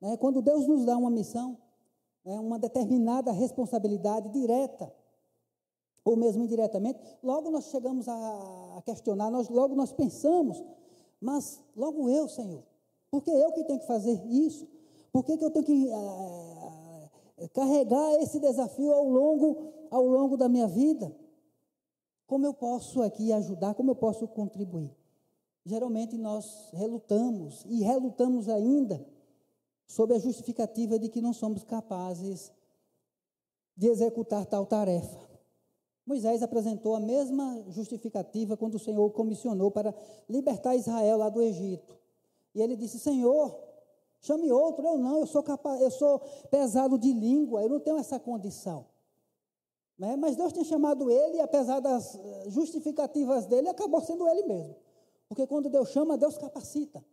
Né? 0.00 0.16
Quando 0.16 0.42
Deus 0.42 0.66
nos 0.66 0.84
dá 0.84 0.96
uma 0.96 1.10
missão, 1.10 1.56
né? 2.24 2.38
uma 2.38 2.58
determinada 2.58 3.32
responsabilidade 3.32 4.28
direta, 4.30 4.92
ou 6.04 6.16
mesmo 6.16 6.44
indiretamente, 6.44 7.00
logo 7.22 7.50
nós 7.50 7.66
chegamos 7.66 8.08
a 8.08 8.82
questionar, 8.84 9.30
nós, 9.30 9.48
logo 9.48 9.74
nós 9.74 9.92
pensamos 9.92 10.62
mas 11.20 11.60
logo 11.76 12.08
eu, 12.08 12.28
Senhor, 12.28 12.62
porque 13.10 13.30
eu 13.30 13.52
que 13.52 13.64
tenho 13.64 13.80
que 13.80 13.86
fazer 13.86 14.20
isso? 14.26 14.66
Por 15.12 15.24
que, 15.24 15.36
que 15.36 15.44
eu 15.44 15.50
tenho 15.50 15.64
que 15.64 15.88
é, 15.88 17.48
carregar 17.48 18.14
esse 18.22 18.38
desafio 18.38 18.92
ao 18.92 19.08
longo, 19.08 19.72
ao 19.90 20.06
longo 20.06 20.36
da 20.36 20.48
minha 20.48 20.68
vida? 20.68 21.14
Como 22.26 22.46
eu 22.46 22.54
posso 22.54 23.02
aqui 23.02 23.32
ajudar? 23.32 23.74
Como 23.74 23.90
eu 23.90 23.96
posso 23.96 24.26
contribuir? 24.28 24.94
Geralmente 25.66 26.16
nós 26.16 26.70
relutamos 26.72 27.64
e 27.66 27.82
relutamos 27.82 28.48
ainda 28.48 29.04
sob 29.86 30.14
a 30.14 30.18
justificativa 30.18 30.98
de 30.98 31.08
que 31.08 31.20
não 31.20 31.32
somos 31.32 31.64
capazes 31.64 32.52
de 33.76 33.88
executar 33.88 34.46
tal 34.46 34.64
tarefa. 34.64 35.29
Moisés 36.10 36.42
apresentou 36.42 36.96
a 36.96 37.00
mesma 37.00 37.62
justificativa 37.68 38.56
quando 38.56 38.74
o 38.74 38.78
Senhor 38.80 39.04
o 39.06 39.12
comissionou 39.12 39.70
para 39.70 39.94
libertar 40.28 40.74
Israel 40.74 41.18
lá 41.18 41.28
do 41.28 41.40
Egito. 41.40 41.96
E 42.52 42.60
ele 42.60 42.74
disse: 42.74 42.98
Senhor, 42.98 43.56
chame 44.20 44.50
outro, 44.50 44.84
eu 44.84 44.98
não, 44.98 45.20
eu 45.20 45.26
sou 45.26 45.40
capaz, 45.40 45.80
eu 45.80 45.90
sou 45.92 46.18
pesado 46.50 46.98
de 46.98 47.12
língua, 47.12 47.62
eu 47.62 47.68
não 47.68 47.78
tenho 47.78 47.96
essa 47.96 48.18
condição. 48.18 48.86
Né? 49.96 50.16
Mas 50.16 50.34
Deus 50.34 50.52
tinha 50.52 50.64
chamado 50.64 51.08
ele, 51.08 51.36
e 51.36 51.40
apesar 51.40 51.78
das 51.78 52.16
eh, 52.16 52.44
justificativas 52.48 53.46
dele, 53.46 53.68
acabou 53.68 54.00
sendo 54.00 54.28
ele 54.28 54.42
mesmo. 54.42 54.74
Porque 55.28 55.46
quando 55.46 55.70
Deus 55.70 55.90
chama, 55.90 56.18
Deus 56.18 56.36
capacita. 56.36 57.04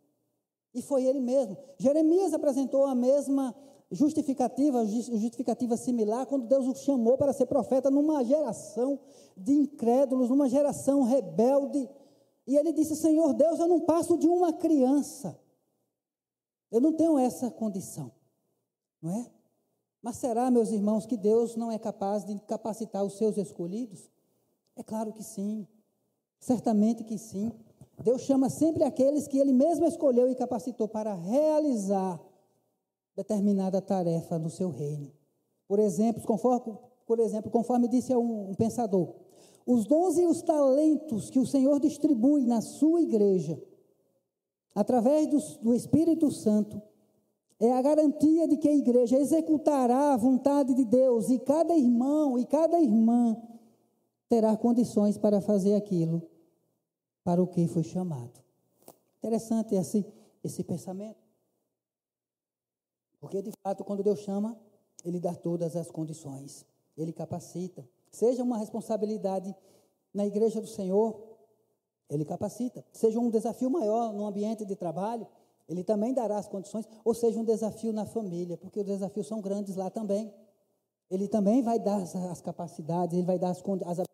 E 0.73 0.81
foi 0.81 1.05
ele 1.05 1.19
mesmo. 1.19 1.55
Jeremias 1.77 2.33
apresentou 2.33 2.85
a 2.85 2.95
mesma 2.95 3.55
justificativa, 3.91 4.85
justificativa 4.85 5.77
similar, 5.77 6.25
quando 6.25 6.47
Deus 6.47 6.67
o 6.67 6.75
chamou 6.75 7.17
para 7.17 7.33
ser 7.33 7.45
profeta 7.45 7.89
numa 7.89 8.23
geração 8.23 8.99
de 9.35 9.53
incrédulos, 9.53 10.29
numa 10.29 10.49
geração 10.49 11.03
rebelde. 11.03 11.89
E 12.45 12.55
ele 12.55 12.73
disse: 12.73 12.95
Senhor 12.95 13.33
Deus, 13.33 13.59
eu 13.59 13.67
não 13.67 13.81
passo 13.81 14.17
de 14.17 14.27
uma 14.27 14.53
criança. 14.53 15.39
Eu 16.69 16.81
não 16.81 16.91
tenho 16.91 17.17
essa 17.17 17.49
condição, 17.49 18.11
não 19.01 19.11
é? 19.11 19.31
Mas 20.01 20.17
será, 20.17 20.51
meus 20.51 20.69
irmãos, 20.71 21.05
que 21.05 21.17
Deus 21.17 21.55
não 21.55 21.71
é 21.71 21.79
capaz 21.79 22.25
de 22.25 22.37
capacitar 22.41 23.03
os 23.03 23.17
seus 23.17 23.37
escolhidos? 23.37 24.11
É 24.75 24.83
claro 24.83 25.13
que 25.13 25.23
sim, 25.23 25.65
certamente 26.39 27.03
que 27.03 27.17
sim. 27.17 27.51
Deus 28.03 28.21
chama 28.21 28.49
sempre 28.49 28.83
aqueles 28.83 29.27
que 29.27 29.39
Ele 29.39 29.53
mesmo 29.53 29.85
escolheu 29.85 30.29
e 30.29 30.35
capacitou 30.35 30.87
para 30.87 31.13
realizar 31.13 32.21
determinada 33.17 33.81
tarefa 33.81 34.37
no 34.37 34.49
seu 34.49 34.69
reino. 34.69 35.11
Por 35.67 35.79
exemplo, 35.79 36.21
conforme, 36.21 36.77
por 37.07 37.19
exemplo, 37.19 37.49
conforme 37.49 37.87
disse 37.87 38.15
um, 38.15 38.51
um 38.51 38.53
pensador, 38.53 39.15
os 39.65 39.85
dons 39.85 40.17
e 40.19 40.25
os 40.25 40.43
talentos 40.43 41.31
que 41.31 41.39
o 41.39 41.45
Senhor 41.45 41.79
distribui 41.79 42.45
na 42.45 42.61
sua 42.61 43.01
igreja, 43.01 43.59
através 44.75 45.27
do, 45.27 45.39
do 45.63 45.73
Espírito 45.73 46.31
Santo, 46.31 46.79
é 47.59 47.73
a 47.73 47.81
garantia 47.81 48.47
de 48.47 48.55
que 48.55 48.69
a 48.69 48.75
igreja 48.75 49.17
executará 49.17 50.13
a 50.13 50.17
vontade 50.17 50.75
de 50.75 50.85
Deus 50.85 51.31
e 51.31 51.39
cada 51.39 51.75
irmão 51.75 52.37
e 52.37 52.45
cada 52.45 52.79
irmã 52.79 53.35
terá 54.29 54.55
condições 54.55 55.17
para 55.17 55.41
fazer 55.41 55.73
aquilo 55.73 56.21
para 57.23 57.41
o 57.41 57.47
que 57.47 57.67
foi 57.67 57.83
chamado. 57.83 58.39
Interessante 59.17 59.73
esse, 59.73 60.05
esse 60.43 60.63
pensamento. 60.63 61.26
Porque, 63.19 63.41
de 63.41 63.51
fato, 63.63 63.83
quando 63.83 64.03
Deus 64.03 64.19
chama, 64.19 64.57
Ele 65.03 65.19
dá 65.19 65.33
todas 65.33 65.75
as 65.75 65.89
condições, 65.89 66.65
Ele 66.97 67.11
capacita. 67.11 67.87
Seja 68.11 68.43
uma 68.43 68.57
responsabilidade 68.57 69.55
na 70.13 70.25
igreja 70.25 70.61
do 70.61 70.67
Senhor, 70.67 71.21
Ele 72.09 72.25
capacita. 72.25 72.85
Seja 72.91 73.19
um 73.19 73.29
desafio 73.29 73.69
maior 73.69 74.13
no 74.13 74.25
ambiente 74.25 74.65
de 74.65 74.75
trabalho, 74.75 75.27
Ele 75.67 75.83
também 75.83 76.13
dará 76.13 76.37
as 76.37 76.47
condições. 76.47 76.87
Ou 77.03 77.13
seja 77.13 77.39
um 77.39 77.43
desafio 77.43 77.91
na 77.91 78.05
família, 78.05 78.57
porque 78.57 78.79
os 78.79 78.85
desafios 78.85 79.27
são 79.27 79.41
grandes 79.41 79.75
lá 79.75 79.89
também. 79.89 80.33
Ele 81.09 81.27
também 81.27 81.61
vai 81.61 81.79
dar 81.79 82.01
as, 82.01 82.41
capacidades, 82.41 83.17
Ele 83.17 83.25
vai 83.25 83.39
dar 83.39 83.49
as, 83.49 83.63
as 83.85 84.07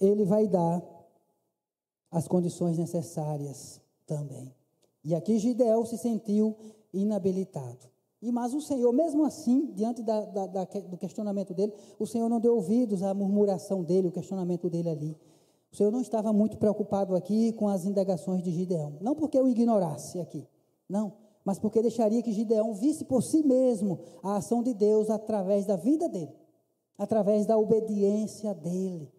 Ele 0.00 0.24
vai 0.24 0.46
dar 0.46 0.82
as 2.10 2.26
condições 2.26 2.78
necessárias 2.78 3.80
também. 4.06 4.54
E 5.04 5.14
aqui 5.14 5.38
Gideão 5.38 5.84
se 5.86 5.96
sentiu 5.96 6.56
inabilitado. 6.96 7.88
E 8.22 8.32
mas 8.32 8.54
o 8.54 8.60
Senhor, 8.60 8.92
mesmo 8.92 9.24
assim, 9.24 9.70
diante 9.74 10.02
da, 10.02 10.24
da, 10.24 10.46
da, 10.46 10.64
do 10.64 10.96
questionamento 10.96 11.52
dele, 11.54 11.72
o 11.98 12.06
Senhor 12.06 12.28
não 12.28 12.40
deu 12.40 12.54
ouvidos 12.54 13.02
à 13.02 13.12
murmuração 13.12 13.84
dele, 13.84 14.08
o 14.08 14.12
questionamento 14.12 14.68
dele 14.70 14.88
ali. 14.88 15.16
O 15.72 15.76
Senhor 15.76 15.92
não 15.92 16.00
estava 16.00 16.32
muito 16.32 16.56
preocupado 16.56 17.14
aqui 17.14 17.52
com 17.52 17.68
as 17.68 17.84
indagações 17.84 18.42
de 18.42 18.50
Gideão. 18.50 18.94
Não 19.00 19.14
porque 19.14 19.38
o 19.38 19.46
ignorasse 19.46 20.18
aqui, 20.18 20.46
não, 20.88 21.12
mas 21.44 21.58
porque 21.58 21.82
deixaria 21.82 22.22
que 22.22 22.32
Gideão 22.32 22.74
visse 22.74 23.04
por 23.04 23.22
si 23.22 23.42
mesmo 23.42 24.00
a 24.22 24.36
ação 24.36 24.62
de 24.62 24.72
Deus 24.72 25.10
através 25.10 25.64
da 25.66 25.76
vida 25.76 26.08
dele, 26.08 26.34
através 26.98 27.46
da 27.46 27.58
obediência 27.58 28.54
dele. 28.54 29.12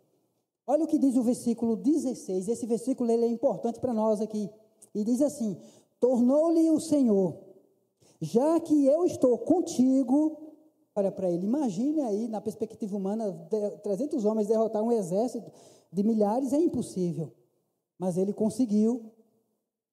Olha 0.66 0.84
o 0.84 0.88
que 0.88 0.98
diz 0.98 1.16
o 1.16 1.24
versículo 1.24 1.78
16. 1.78 2.50
Esse 2.50 2.66
versículo 2.66 3.10
ele 3.10 3.24
é 3.24 3.30
importante 3.30 3.80
para 3.80 3.94
nós 3.94 4.20
aqui. 4.20 4.50
E 4.94 5.04
diz 5.06 5.22
assim: 5.22 5.56
Tornou-lhe 6.00 6.70
o 6.70 6.80
Senhor, 6.82 7.38
já 8.22 8.60
que 8.60 8.86
eu 8.86 9.06
estou 9.06 9.38
contigo. 9.38 10.54
Olha 10.96 11.12
para 11.12 11.30
ele, 11.30 11.46
imagine 11.46 12.02
aí, 12.02 12.28
na 12.28 12.42
perspectiva 12.42 12.96
humana, 12.96 13.32
300 13.84 14.26
homens 14.26 14.48
derrotar 14.48 14.82
um 14.82 14.92
exército 14.92 15.52
de 15.92 16.04
milhares 16.04 16.54
é 16.54 16.58
impossível. 16.58 17.32
Mas 18.00 18.18
ele 18.18 18.34
conseguiu, 18.34 19.12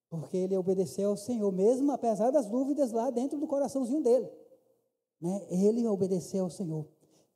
porque 0.09 0.37
ele 0.37 0.57
obedeceu 0.57 1.11
ao 1.11 1.17
Senhor, 1.17 1.51
mesmo 1.53 1.93
apesar 1.93 2.31
das 2.31 2.47
dúvidas 2.47 2.93
lá 2.93 3.11
dentro 3.11 3.39
do 3.39 3.47
coraçãozinho 3.47 4.03
dele. 4.03 4.31
Né? 5.21 5.47
Ele 5.51 5.87
obedeceu 5.87 6.45
ao 6.45 6.51
Senhor. 6.51 6.87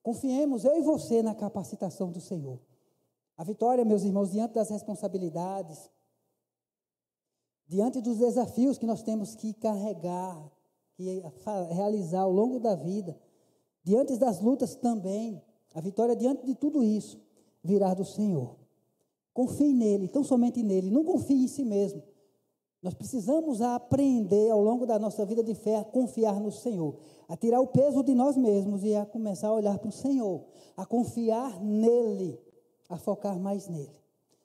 Confiemos, 0.02 0.64
eu 0.64 0.76
e 0.76 0.82
você, 0.82 1.22
na 1.22 1.34
capacitação 1.34 2.10
do 2.10 2.20
Senhor. 2.20 2.58
A 3.36 3.44
vitória, 3.44 3.84
meus 3.84 4.02
irmãos, 4.02 4.30
diante 4.30 4.54
das 4.54 4.70
responsabilidades, 4.70 5.90
diante 7.66 8.00
dos 8.00 8.18
desafios 8.18 8.78
que 8.78 8.86
nós 8.86 9.02
temos 9.02 9.34
que 9.34 9.52
carregar, 9.52 10.50
que 10.98 11.22
realizar 11.70 12.22
ao 12.22 12.32
longo 12.32 12.58
da 12.58 12.74
vida, 12.74 13.16
diante 13.84 14.18
das 14.18 14.40
lutas 14.40 14.74
também, 14.74 15.40
a 15.72 15.80
vitória 15.80 16.16
diante 16.16 16.44
de 16.44 16.54
tudo 16.54 16.82
isso 16.82 17.18
virá 17.62 17.94
do 17.94 18.04
Senhor. 18.04 18.56
Confie 19.32 19.72
nele, 19.72 20.08
tão 20.08 20.24
somente 20.24 20.62
nele, 20.62 20.90
não 20.90 21.04
confie 21.04 21.44
em 21.44 21.48
si 21.48 21.64
mesmo. 21.64 22.02
Nós 22.82 22.94
precisamos 22.94 23.62
aprender 23.62 24.50
ao 24.50 24.60
longo 24.60 24.84
da 24.84 24.98
nossa 24.98 25.24
vida 25.24 25.42
de 25.42 25.54
fé 25.54 25.76
a 25.76 25.84
confiar 25.84 26.38
no 26.40 26.50
Senhor, 26.50 26.96
a 27.28 27.36
tirar 27.36 27.60
o 27.60 27.68
peso 27.68 28.02
de 28.02 28.14
nós 28.14 28.36
mesmos 28.36 28.82
e 28.82 28.94
a 28.94 29.06
começar 29.06 29.48
a 29.48 29.54
olhar 29.54 29.78
para 29.78 29.88
o 29.88 29.92
Senhor, 29.92 30.44
a 30.76 30.84
confiar 30.84 31.62
nele 31.62 32.38
a 32.88 32.96
focar 32.96 33.38
mais 33.38 33.68
nele. 33.68 33.92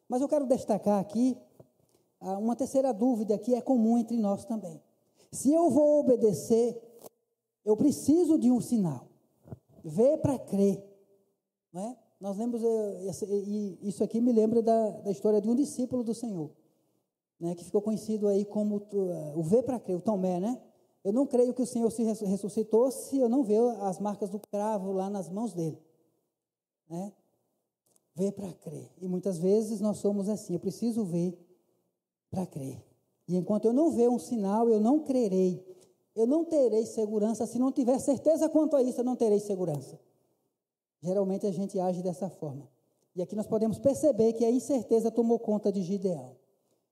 Mas 0.08 0.22
eu 0.22 0.28
quero 0.28 0.46
destacar 0.46 1.00
aqui 1.00 1.38
ah, 2.20 2.38
uma 2.38 2.56
terceira 2.56 2.94
dúvida 2.94 3.38
que 3.38 3.56
é 3.56 3.62
comum 3.62 3.98
entre 3.98 4.18
nós 4.18 4.44
também. 4.46 4.82
Se 5.34 5.52
eu 5.52 5.70
vou 5.70 6.00
obedecer, 6.00 6.80
eu 7.66 7.76
preciso 7.76 8.38
de 8.38 8.52
um 8.52 8.62
sinal. 8.62 9.08
Ver 9.84 10.20
para 10.20 10.38
crer. 10.40 10.82
Não 11.74 11.82
é? 11.82 11.98
Nós 12.20 12.38
lemos, 12.38 12.62
e 12.64 13.80
isso 13.82 14.04
aqui 14.04 14.22
me 14.22 14.32
lembra 14.32 14.62
da, 14.62 14.90
da 15.02 15.12
história 15.12 15.42
de 15.42 15.50
um 15.50 15.56
discípulo 15.56 16.04
do 16.04 16.14
Senhor, 16.14 16.52
né, 17.38 17.54
que 17.54 17.66
ficou 17.66 17.82
conhecido 17.82 18.30
aí 18.30 18.46
como 18.46 18.78
uh, 18.78 19.38
o 19.38 19.44
ver 19.44 19.64
para 19.64 19.78
crer, 19.78 19.98
o 19.98 20.02
Tomé, 20.02 20.40
né? 20.40 20.62
Eu 21.04 21.12
não 21.12 21.28
creio 21.28 21.54
que 21.54 21.62
o 21.62 21.66
Senhor 21.66 21.92
se 21.92 22.02
ressuscitou 22.02 22.90
se 22.92 23.18
eu 23.18 23.28
não 23.28 23.44
ver 23.44 23.60
as 23.82 24.00
marcas 24.00 24.30
do 24.30 24.40
cravo 24.40 24.94
lá 24.94 25.10
nas 25.10 25.28
mãos 25.28 25.54
dele. 25.54 25.78
Né? 26.90 27.12
ver 28.16 28.32
para 28.32 28.52
crer. 28.54 28.92
E 29.02 29.08
muitas 29.08 29.38
vezes 29.38 29.82
nós 29.82 29.98
somos 29.98 30.30
assim, 30.30 30.54
eu 30.54 30.60
preciso 30.60 31.04
ver 31.04 31.38
para 32.30 32.46
crer. 32.46 32.84
E 33.28 33.38
enquanto 33.38 33.66
eu 33.66 33.74
não 33.74 33.92
ver 33.92 34.10
um 34.10 34.20
sinal, 34.20 34.70
eu 34.70 34.80
não 34.80 35.00
crerei. 35.00 35.64
Eu 36.16 36.28
não 36.28 36.44
terei 36.44 36.86
segurança. 36.86 37.46
Se 37.46 37.58
não 37.58 37.72
tiver 37.72 38.00
certeza 38.00 38.50
quanto 38.50 38.76
a 38.76 38.84
isso, 38.84 39.02
eu 39.02 39.04
não 39.04 39.16
terei 39.16 39.40
segurança. 39.40 40.00
Geralmente 41.02 41.48
a 41.48 41.52
gente 41.52 41.80
age 41.80 42.02
dessa 42.02 42.30
forma. 42.30 42.68
E 43.16 43.22
aqui 43.22 43.36
nós 43.36 43.48
podemos 43.48 43.80
perceber 43.80 44.34
que 44.34 44.46
a 44.46 44.52
incerteza 44.52 45.12
tomou 45.12 45.40
conta 45.40 45.72
de 45.72 45.82
Gideão. 45.82 46.36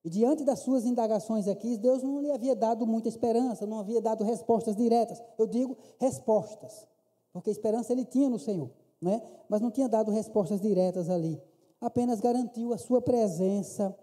E 0.04 0.10
diante 0.10 0.44
das 0.44 0.60
suas 0.60 0.86
indagações 0.86 1.48
aqui, 1.48 1.78
Deus 1.78 2.02
não 2.02 2.22
lhe 2.22 2.32
havia 2.32 2.56
dado 2.56 2.88
muita 2.88 3.08
esperança, 3.08 3.66
não 3.68 3.80
havia 3.80 4.02
dado 4.02 4.24
respostas 4.24 4.76
diretas. 4.76 5.22
Eu 5.38 5.46
digo 5.46 5.78
respostas, 6.00 6.88
porque 7.32 7.52
esperança 7.52 7.94
ele 7.94 8.06
tinha 8.06 8.30
no 8.30 8.40
Senhor 8.40 8.72
né? 9.02 9.22
mas 9.50 9.60
não 9.60 9.72
tinha 9.72 9.90
dado 9.90 10.12
respostas 10.12 10.62
diretas 10.62 11.10
ali. 11.10 11.42
Apenas 11.80 12.22
garantiu 12.22 12.74
a 12.74 12.78
sua 12.78 13.02
presença 13.02 13.96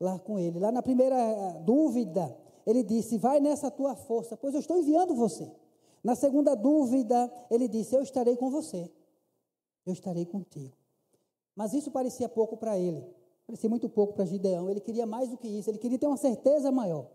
lá 0.00 0.18
com 0.18 0.38
ele. 0.38 0.58
Lá 0.58 0.70
na 0.70 0.82
primeira 0.82 1.16
eh, 1.16 1.62
dúvida, 1.64 2.36
ele 2.66 2.82
disse: 2.82 3.18
Vai 3.18 3.40
nessa 3.40 3.70
tua 3.70 3.94
força, 3.94 4.36
pois 4.36 4.54
eu 4.54 4.60
estou 4.60 4.78
enviando 4.78 5.14
você. 5.14 5.50
Na 6.02 6.14
segunda 6.14 6.54
dúvida, 6.54 7.32
ele 7.50 7.68
disse: 7.68 7.94
Eu 7.94 8.02
estarei 8.02 8.36
com 8.36 8.50
você. 8.50 8.90
Eu 9.86 9.92
estarei 9.92 10.24
contigo. 10.24 10.76
Mas 11.54 11.72
isso 11.72 11.90
parecia 11.90 12.28
pouco 12.28 12.56
para 12.56 12.78
ele. 12.78 13.04
Parecia 13.46 13.68
muito 13.68 13.88
pouco 13.88 14.14
para 14.14 14.24
Gideão. 14.24 14.70
Ele 14.70 14.80
queria 14.80 15.06
mais 15.06 15.28
do 15.28 15.36
que 15.36 15.46
isso. 15.46 15.70
Ele 15.70 15.78
queria 15.78 15.98
ter 15.98 16.06
uma 16.06 16.16
certeza 16.16 16.72
maior. 16.72 17.06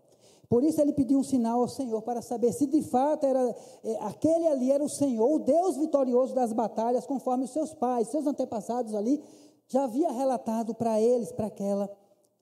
Por 0.48 0.64
isso 0.64 0.80
ele 0.80 0.92
pediu 0.92 1.18
um 1.18 1.22
sinal 1.22 1.60
ao 1.60 1.68
Senhor 1.68 2.02
para 2.02 2.20
saber 2.20 2.52
se 2.52 2.66
de 2.66 2.82
fato 2.82 3.24
era 3.24 3.54
é, 3.84 3.96
aquele 4.00 4.48
ali 4.48 4.72
era 4.72 4.82
o 4.82 4.88
Senhor, 4.88 5.30
o 5.30 5.38
Deus 5.38 5.76
vitorioso 5.76 6.34
das 6.34 6.52
batalhas, 6.52 7.06
conforme 7.06 7.44
os 7.44 7.52
seus 7.52 7.72
pais, 7.72 8.08
seus 8.08 8.26
antepassados 8.26 8.92
ali 8.92 9.22
já 9.68 9.84
havia 9.84 10.10
relatado 10.10 10.74
para 10.74 11.00
eles, 11.00 11.30
para 11.30 11.46
aquela, 11.46 11.88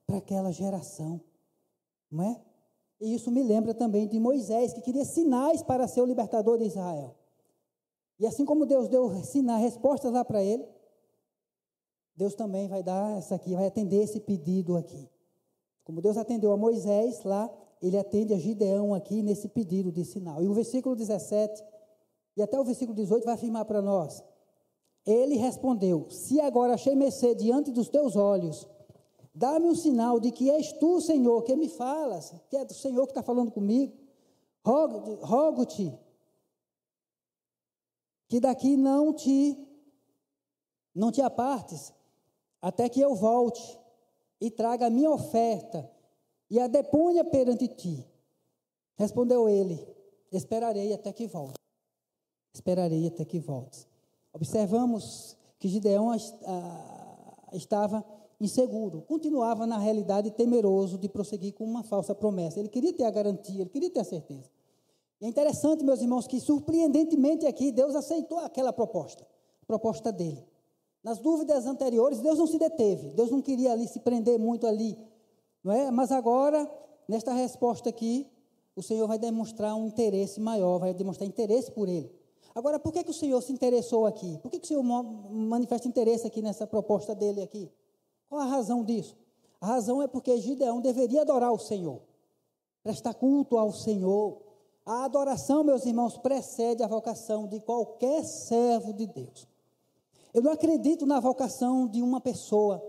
para 0.09 0.17
aquela 0.17 0.51
geração, 0.51 1.21
não 2.09 2.23
é? 2.23 2.41
E 2.99 3.13
isso 3.13 3.29
me 3.29 3.43
lembra 3.43 3.75
também 3.75 4.07
de 4.07 4.19
Moisés, 4.19 4.73
que 4.73 4.81
queria 4.81 5.05
sinais 5.05 5.61
para 5.61 5.87
ser 5.87 6.01
o 6.01 6.05
libertador 6.05 6.57
de 6.57 6.65
Israel. 6.65 7.15
E 8.19 8.25
assim 8.25 8.43
como 8.43 8.65
Deus 8.65 8.89
deu 8.89 9.13
sinais, 9.23 9.61
respostas 9.61 10.11
lá 10.11 10.25
para 10.25 10.43
ele, 10.43 10.67
Deus 12.15 12.33
também 12.33 12.67
vai 12.67 12.81
dar 12.81 13.19
essa 13.19 13.35
aqui, 13.35 13.53
vai 13.53 13.67
atender 13.67 14.01
esse 14.01 14.19
pedido 14.19 14.75
aqui. 14.75 15.07
Como 15.83 16.01
Deus 16.01 16.17
atendeu 16.17 16.51
a 16.51 16.57
Moisés 16.57 17.23
lá, 17.23 17.47
ele 17.79 17.95
atende 17.95 18.33
a 18.33 18.37
Gideão 18.37 18.95
aqui 18.95 19.21
nesse 19.21 19.47
pedido 19.47 19.91
de 19.91 20.03
sinal. 20.03 20.41
E 20.41 20.47
o 20.47 20.53
versículo 20.53 20.95
17 20.95 21.63
e 22.35 22.41
até 22.41 22.59
o 22.59 22.63
versículo 22.63 22.95
18 22.95 23.25
vai 23.25 23.35
afirmar 23.35 23.65
para 23.65 23.79
nós. 23.79 24.23
Ele 25.05 25.35
respondeu: 25.35 26.07
Se 26.09 26.41
agora 26.41 26.73
achei 26.73 26.95
mercê 26.95 27.35
diante 27.35 27.71
dos 27.71 27.89
teus 27.89 28.15
olhos, 28.15 28.67
dá-me 29.39 29.67
um 29.67 29.75
sinal 29.75 30.19
de 30.19 30.33
que 30.33 30.51
és 30.51 30.73
tu, 30.73 30.99
Senhor, 30.99 31.43
que 31.43 31.55
me 31.55 31.69
falas, 31.69 32.35
que 32.49 32.57
é 32.57 32.63
o 32.63 32.73
Senhor 32.73 33.05
que 33.05 33.11
está 33.11 33.23
falando 33.23 33.49
comigo. 33.49 33.97
Rogo-te 34.61 35.97
que 38.27 38.39
daqui 38.41 38.75
não 38.75 39.13
te 39.13 39.57
não 40.93 41.09
te 41.09 41.21
apartes, 41.21 41.93
até 42.61 42.89
que 42.89 42.99
eu 42.99 43.15
volte 43.15 43.79
e 44.41 44.51
traga 44.51 44.87
a 44.87 44.89
minha 44.89 45.09
oferta 45.09 45.89
e 46.49 46.59
a 46.59 46.67
deponha 46.67 47.23
perante 47.23 47.69
ti. 47.69 48.05
Respondeu 48.97 49.47
ele: 49.47 49.79
Esperarei 50.33 50.91
até 50.91 51.13
que 51.13 51.27
volte. 51.27 51.57
Esperarei 52.53 53.07
até 53.07 53.23
que 53.23 53.39
volte. 53.39 53.87
Observamos 54.33 55.37
que 55.57 55.69
Gideão 55.69 56.11
ah, 56.11 57.47
estava 57.53 58.03
inseguro, 58.39 59.01
continuava 59.01 59.67
na 59.67 59.77
realidade 59.77 60.31
temeroso 60.31 60.97
de 60.97 61.09
prosseguir 61.09 61.53
com 61.53 61.65
uma 61.65 61.83
falsa 61.83 62.15
promessa. 62.15 62.59
Ele 62.59 62.69
queria 62.69 62.93
ter 62.93 63.03
a 63.03 63.11
garantia, 63.11 63.61
ele 63.61 63.69
queria 63.69 63.89
ter 63.89 63.99
a 63.99 64.03
certeza. 64.03 64.49
E 65.19 65.25
é 65.25 65.27
interessante, 65.27 65.83
meus 65.83 66.01
irmãos, 66.01 66.25
que 66.25 66.39
surpreendentemente 66.39 67.45
aqui 67.45 67.71
Deus 67.71 67.95
aceitou 67.95 68.39
aquela 68.39 68.71
proposta, 68.71 69.27
proposta 69.67 70.11
dele. 70.11 70.43
Nas 71.03 71.19
dúvidas 71.19 71.65
anteriores, 71.65 72.19
Deus 72.19 72.37
não 72.37 72.47
se 72.47 72.57
deteve, 72.57 73.09
Deus 73.11 73.29
não 73.29 73.41
queria 73.41 73.71
ali 73.73 73.87
se 73.87 73.99
prender 73.99 74.39
muito 74.39 74.65
ali, 74.65 74.97
não 75.63 75.73
é? 75.73 75.91
Mas 75.91 76.11
agora, 76.11 76.69
nesta 77.07 77.33
resposta 77.33 77.89
aqui, 77.89 78.27
o 78.75 78.81
Senhor 78.81 79.07
vai 79.07 79.17
demonstrar 79.17 79.75
um 79.75 79.87
interesse 79.87 80.39
maior, 80.39 80.79
vai 80.79 80.93
demonstrar 80.93 81.27
interesse 81.27 81.71
por 81.71 81.89
ele. 81.89 82.09
Agora, 82.55 82.79
por 82.79 82.91
que, 82.91 83.03
que 83.03 83.11
o 83.11 83.13
Senhor 83.13 83.41
se 83.41 83.51
interessou 83.51 84.05
aqui? 84.05 84.37
Por 84.41 84.49
que, 84.49 84.59
que 84.59 84.65
o 84.65 84.67
Senhor 84.67 84.83
manifesta 84.83 85.87
interesse 85.87 86.25
aqui 86.25 86.41
nessa 86.41 86.65
proposta 86.65 87.13
dele 87.13 87.41
aqui? 87.41 87.69
Qual 88.29 88.39
a 88.39 88.45
razão 88.45 88.83
disso? 88.83 89.17
A 89.59 89.65
razão 89.65 90.01
é 90.01 90.07
porque 90.07 90.37
Gideão 90.37 90.79
deveria 90.79 91.21
adorar 91.21 91.51
o 91.51 91.59
Senhor, 91.59 92.01
prestar 92.83 93.15
culto 93.15 93.57
ao 93.57 93.73
Senhor. 93.73 94.41
A 94.85 95.03
adoração, 95.03 95.63
meus 95.63 95.85
irmãos, 95.85 96.17
precede 96.17 96.83
a 96.83 96.87
vocação 96.87 97.47
de 97.47 97.59
qualquer 97.59 98.23
servo 98.23 98.93
de 98.93 99.07
Deus. 99.07 99.47
Eu 100.33 100.43
não 100.43 100.51
acredito 100.51 101.05
na 101.05 101.19
vocação 101.19 101.87
de 101.87 102.01
uma 102.01 102.21
pessoa, 102.21 102.81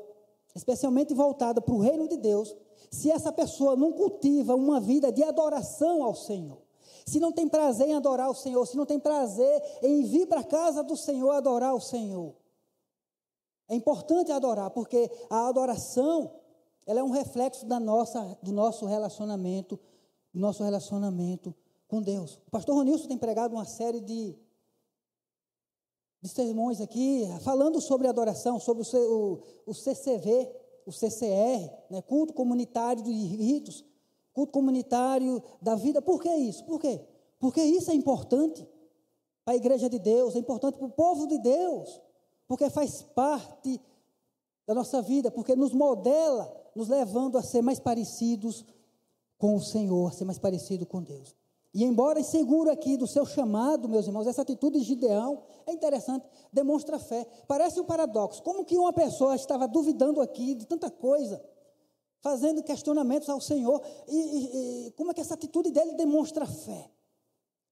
especialmente 0.54 1.14
voltada 1.14 1.60
para 1.60 1.74
o 1.74 1.80
reino 1.80 2.06
de 2.06 2.18
Deus, 2.18 2.54
se 2.90 3.10
essa 3.10 3.32
pessoa 3.32 3.74
não 3.76 3.92
cultiva 3.92 4.54
uma 4.54 4.78
vida 4.78 5.10
de 5.10 5.22
adoração 5.22 6.02
ao 6.02 6.14
Senhor. 6.14 6.58
Se 7.06 7.18
não 7.18 7.32
tem 7.32 7.48
prazer 7.48 7.88
em 7.88 7.94
adorar 7.94 8.30
o 8.30 8.34
Senhor, 8.34 8.64
se 8.66 8.76
não 8.76 8.84
tem 8.84 9.00
prazer 9.00 9.62
em 9.82 10.02
vir 10.04 10.26
para 10.26 10.40
a 10.40 10.44
casa 10.44 10.82
do 10.82 10.96
Senhor 10.96 11.30
adorar 11.30 11.74
o 11.74 11.80
Senhor. 11.80 12.34
É 13.70 13.76
importante 13.76 14.32
adorar, 14.32 14.68
porque 14.70 15.08
a 15.30 15.46
adoração, 15.46 16.32
ela 16.84 16.98
é 16.98 17.04
um 17.04 17.10
reflexo 17.10 17.64
da 17.64 17.78
nossa, 17.78 18.36
do 18.42 18.50
nosso 18.50 18.84
relacionamento, 18.84 19.78
do 20.34 20.40
nosso 20.40 20.64
relacionamento 20.64 21.54
com 21.86 22.02
Deus. 22.02 22.34
O 22.48 22.50
pastor 22.50 22.74
Ronilson 22.74 23.06
tem 23.06 23.16
pregado 23.16 23.54
uma 23.54 23.64
série 23.64 24.00
de, 24.00 24.36
de 26.20 26.28
sermões 26.28 26.80
aqui, 26.80 27.24
falando 27.42 27.80
sobre 27.80 28.08
adoração, 28.08 28.58
sobre 28.58 28.82
o, 28.82 28.96
o, 28.96 29.42
o 29.66 29.72
CCV, 29.72 30.50
o 30.84 30.90
CCR, 30.90 31.70
né, 31.88 32.02
culto 32.02 32.34
comunitário 32.34 33.04
de 33.04 33.12
ritos, 33.12 33.84
culto 34.32 34.52
comunitário 34.52 35.40
da 35.62 35.76
vida. 35.76 36.02
Por 36.02 36.20
que 36.20 36.28
isso? 36.28 36.64
Por 36.64 36.80
quê? 36.80 37.00
Porque 37.38 37.62
isso 37.62 37.92
é 37.92 37.94
importante 37.94 38.68
para 39.44 39.54
a 39.54 39.56
igreja 39.56 39.88
de 39.88 40.00
Deus, 40.00 40.34
é 40.34 40.40
importante 40.40 40.76
para 40.76 40.88
o 40.88 40.90
povo 40.90 41.28
de 41.28 41.38
Deus, 41.38 42.00
porque 42.50 42.68
faz 42.68 43.04
parte 43.14 43.80
da 44.66 44.74
nossa 44.74 45.00
vida, 45.00 45.30
porque 45.30 45.54
nos 45.54 45.72
modela, 45.72 46.52
nos 46.74 46.88
levando 46.88 47.38
a 47.38 47.42
ser 47.44 47.62
mais 47.62 47.78
parecidos 47.78 48.64
com 49.38 49.54
o 49.54 49.60
Senhor, 49.60 50.08
a 50.08 50.10
ser 50.10 50.24
mais 50.24 50.36
parecido 50.36 50.84
com 50.84 51.00
Deus. 51.00 51.36
E 51.72 51.84
embora 51.84 52.18
inseguro 52.18 52.68
aqui 52.68 52.96
do 52.96 53.06
seu 53.06 53.24
chamado, 53.24 53.88
meus 53.88 54.08
irmãos, 54.08 54.26
essa 54.26 54.42
atitude 54.42 54.80
de 54.80 54.84
Gideão 54.84 55.44
é 55.64 55.72
interessante, 55.72 56.26
demonstra 56.52 56.98
fé. 56.98 57.24
Parece 57.46 57.78
um 57.78 57.84
paradoxo. 57.84 58.42
Como 58.42 58.64
que 58.64 58.76
uma 58.76 58.92
pessoa 58.92 59.36
estava 59.36 59.68
duvidando 59.68 60.20
aqui 60.20 60.56
de 60.56 60.66
tanta 60.66 60.90
coisa, 60.90 61.40
fazendo 62.20 62.64
questionamentos 62.64 63.28
ao 63.28 63.40
Senhor, 63.40 63.80
e, 64.08 64.16
e, 64.16 64.86
e 64.88 64.90
como 64.96 65.12
é 65.12 65.14
que 65.14 65.20
essa 65.20 65.34
atitude 65.34 65.70
dele 65.70 65.92
demonstra 65.92 66.44
fé? 66.44 66.90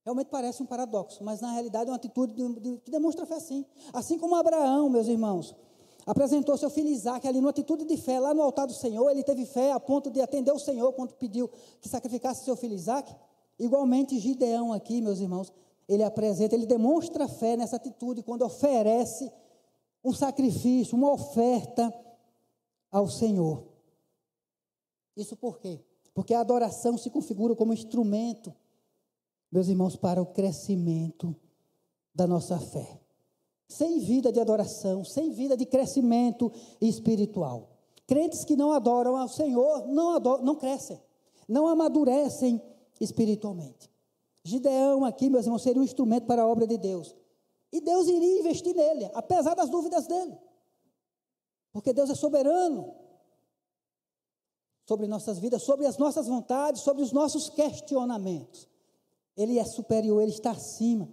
Realmente 0.09 0.29
parece 0.29 0.63
um 0.63 0.65
paradoxo, 0.65 1.23
mas 1.23 1.43
na 1.43 1.53
realidade 1.53 1.91
é 1.91 1.93
uma 1.93 1.97
atitude 1.97 2.33
de, 2.33 2.61
de, 2.61 2.79
que 2.79 2.91
demonstra 2.91 3.27
fé 3.27 3.39
sim. 3.39 3.63
Assim 3.93 4.19
como 4.19 4.37
Abraão, 4.37 4.89
meus 4.89 5.07
irmãos, 5.07 5.55
apresentou 6.07 6.57
seu 6.57 6.71
filho 6.71 6.89
Isaac 6.89 7.29
ali 7.29 7.43
numa 7.43 7.51
atitude 7.51 7.85
de 7.85 7.95
fé, 7.99 8.19
lá 8.19 8.33
no 8.33 8.41
altar 8.41 8.67
do 8.67 8.73
Senhor, 8.73 9.11
ele 9.11 9.23
teve 9.23 9.45
fé 9.45 9.71
a 9.71 9.79
ponto 9.79 10.11
de 10.11 10.23
atender 10.23 10.51
o 10.51 10.59
Senhor 10.59 10.95
quando 10.95 11.13
pediu 11.13 11.51
que 11.83 11.91
sacrificasse 11.91 12.43
seu 12.43 12.57
filho 12.57 12.73
Isaac. 12.73 13.15
Igualmente, 13.59 14.19
Gideão 14.19 14.73
aqui, 14.73 15.03
meus 15.03 15.21
irmãos, 15.21 15.53
ele 15.87 16.03
apresenta, 16.03 16.55
ele 16.55 16.65
demonstra 16.65 17.29
fé 17.29 17.55
nessa 17.55 17.77
atitude 17.77 18.23
quando 18.23 18.47
oferece 18.47 19.31
um 20.03 20.15
sacrifício, 20.15 20.97
uma 20.97 21.13
oferta 21.13 21.93
ao 22.91 23.11
Senhor. 23.11 23.63
Isso 25.15 25.37
por 25.37 25.59
quê? 25.59 25.85
Porque 26.15 26.33
a 26.33 26.41
adoração 26.41 26.97
se 26.97 27.11
configura 27.11 27.55
como 27.55 27.75
instrumento, 27.75 28.55
meus 29.51 29.69
irmãos, 29.69 29.97
para 29.97 30.21
o 30.21 30.27
crescimento 30.27 31.35
da 32.15 32.27
nossa 32.27 32.59
fé. 32.59 33.01
Sem 33.69 34.01
vida 34.01 34.33
de 34.33 34.41
adoração, 34.41 35.05
sem 35.05 35.31
vida 35.31 35.57
de 35.57 35.67
crescimento 35.67 36.51
espiritual. 36.81 37.71
Crentes 38.07 38.45
que 38.45 38.57
não 38.57 38.73
adoram 38.73 39.17
ao 39.17 39.29
Senhor 39.29 39.87
não, 39.87 40.15
adoram, 40.15 40.45
não 40.45 40.57
crescem, 40.57 41.01
não 41.47 41.67
amadurecem 41.67 42.63
espiritualmente. 43.01 43.91
Gideão 44.43 45.05
aqui, 45.05 45.29
meus 45.29 45.45
irmãos, 45.45 45.63
seria 45.63 45.81
um 45.81 45.85
instrumento 45.85 46.27
para 46.27 46.43
a 46.43 46.47
obra 46.47 46.67
de 46.67 46.79
Deus. 46.79 47.15
E 47.71 47.81
Deus 47.81 48.09
iria 48.09 48.41
investir 48.41 48.75
nele, 48.75 49.11
apesar 49.13 49.55
das 49.55 49.69
dúvidas 49.69 50.07
dele. 50.07 50.37
Porque 51.71 51.93
Deus 51.93 52.09
é 52.09 52.15
soberano 52.15 52.95
sobre 54.87 55.07
nossas 55.07 55.39
vidas, 55.39 55.63
sobre 55.63 55.85
as 55.87 55.99
nossas 55.99 56.27
vontades, 56.27 56.81
sobre 56.81 57.03
os 57.03 57.13
nossos 57.13 57.51
questionamentos. 57.51 58.67
Ele 59.39 59.59
é 59.59 59.65
superior, 59.65 60.21
ele 60.21 60.33
está 60.33 60.51
acima. 60.51 61.09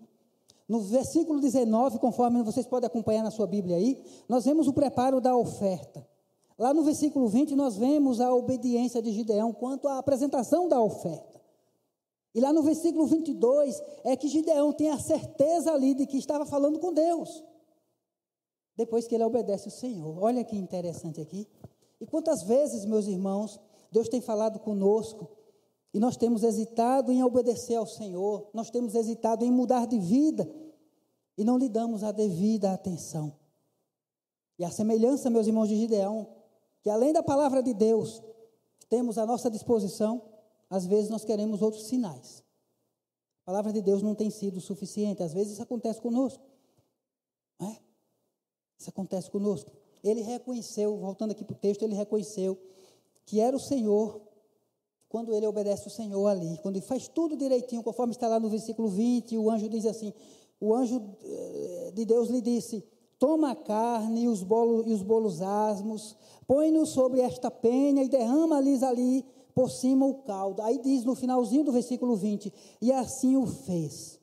No 0.67 0.81
versículo 0.81 1.39
19, 1.39 1.99
conforme 1.99 2.41
vocês 2.41 2.65
podem 2.65 2.87
acompanhar 2.87 3.23
na 3.23 3.29
sua 3.29 3.45
Bíblia 3.45 3.75
aí, 3.75 4.03
nós 4.27 4.45
vemos 4.45 4.67
o 4.67 4.73
preparo 4.73 5.21
da 5.21 5.37
oferta. 5.37 6.05
Lá 6.57 6.73
no 6.73 6.83
versículo 6.83 7.27
20, 7.27 7.55
nós 7.55 7.77
vemos 7.77 8.19
a 8.19 8.33
obediência 8.33 8.99
de 8.99 9.11
Gideão 9.11 9.53
quanto 9.53 9.87
à 9.87 9.99
apresentação 9.99 10.67
da 10.67 10.81
oferta. 10.81 11.39
E 12.33 12.41
lá 12.41 12.51
no 12.51 12.63
versículo 12.63 13.05
22 13.05 13.79
é 14.03 14.15
que 14.15 14.27
Gideão 14.27 14.73
tem 14.73 14.89
a 14.89 14.99
certeza 14.99 15.71
ali 15.71 15.93
de 15.93 16.07
que 16.07 16.17
estava 16.17 16.47
falando 16.47 16.79
com 16.79 16.91
Deus. 16.91 17.43
Depois 18.75 19.07
que 19.07 19.13
ele 19.13 19.23
obedece 19.23 19.67
o 19.67 19.71
Senhor. 19.71 20.17
Olha 20.21 20.43
que 20.43 20.57
interessante 20.57 21.21
aqui. 21.21 21.47
E 22.01 22.05
quantas 22.05 22.41
vezes, 22.43 22.85
meus 22.85 23.05
irmãos, 23.05 23.59
Deus 23.91 24.09
tem 24.09 24.19
falado 24.19 24.59
conosco 24.59 25.29
e 25.95 25.99
nós 25.99 26.17
temos 26.17 26.43
hesitado 26.43 27.09
em 27.09 27.23
obedecer 27.23 27.75
ao 27.75 27.87
Senhor, 27.87 28.49
nós 28.53 28.69
temos 28.69 28.95
hesitado 28.95 29.45
em 29.45 29.49
mudar 29.49 29.87
de 29.87 29.97
vida 29.97 30.45
e 31.37 31.45
não 31.45 31.57
lhe 31.57 31.69
damos 31.69 32.03
a 32.03 32.11
devida 32.11 32.73
atenção. 32.73 33.33
E 34.59 34.65
a 34.65 34.69
semelhança, 34.69 35.29
meus 35.29 35.47
irmãos 35.47 35.69
de 35.69 35.77
Gideão, 35.77 36.27
que 36.81 36.89
além 36.89 37.13
da 37.13 37.23
palavra 37.23 37.63
de 37.63 37.73
Deus, 37.73 38.21
temos 38.89 39.17
à 39.17 39.25
nossa 39.25 39.49
disposição 39.49 40.21
às 40.69 40.85
vezes 40.85 41.09
nós 41.09 41.23
queremos 41.23 41.61
outros 41.61 41.83
sinais. 41.83 42.43
A 43.43 43.45
palavra 43.45 43.71
de 43.71 43.81
Deus 43.81 44.01
não 44.01 44.13
tem 44.13 44.29
sido 44.29 44.59
suficiente. 44.59 45.23
Às 45.23 45.31
vezes 45.31 45.53
isso 45.53 45.63
acontece 45.63 46.01
conosco. 46.01 46.43
Não 47.57 47.69
é? 47.69 47.79
Isso 48.77 48.89
acontece 48.89 49.31
conosco. 49.31 49.71
Ele 50.03 50.21
reconheceu, 50.21 50.97
voltando 50.97 51.31
aqui 51.31 51.45
para 51.45 51.53
o 51.53 51.57
texto, 51.57 51.83
ele 51.83 51.95
reconheceu 51.95 52.59
que 53.25 53.39
era 53.39 53.55
o 53.55 53.59
Senhor 53.59 54.21
quando 55.15 55.33
ele 55.33 55.47
obedece 55.47 55.87
o 55.87 55.89
Senhor 55.89 56.27
ali, 56.27 56.57
quando 56.61 56.75
ele 56.75 56.85
faz 56.85 57.07
tudo 57.07 57.37
direitinho, 57.37 57.81
conforme 57.81 58.11
está 58.11 58.27
lá 58.27 58.37
no 58.37 58.49
versículo 58.49 58.89
20, 58.89 59.37
o 59.37 59.49
anjo 59.49 59.69
diz 59.69 59.85
assim: 59.85 60.11
o 60.59 60.75
anjo 60.75 61.01
eh, 61.23 61.91
de 61.95 62.03
Deus 62.03 62.27
lhe 62.27 62.41
disse: 62.41 62.83
Toma 63.17 63.51
a 63.51 63.55
carne 63.55 64.23
e 64.23 64.27
os 64.27 64.43
bolos, 64.43 64.85
e 64.85 64.91
os 64.91 65.01
bolos 65.01 65.41
asmos, 65.41 66.17
põe-nos 66.45 66.89
sobre 66.89 67.21
esta 67.21 67.49
penha 67.49 68.03
e 68.03 68.09
derrama-lhes 68.09 68.83
ali 68.83 69.23
por 69.53 69.71
cima 69.71 70.05
o 70.05 70.15
caldo. 70.15 70.61
Aí 70.61 70.79
diz 70.79 71.05
no 71.05 71.15
finalzinho 71.15 71.63
do 71.63 71.71
versículo 71.71 72.17
20: 72.17 72.51
E 72.81 72.91
assim 72.91 73.37
o 73.37 73.47
fez. 73.47 74.19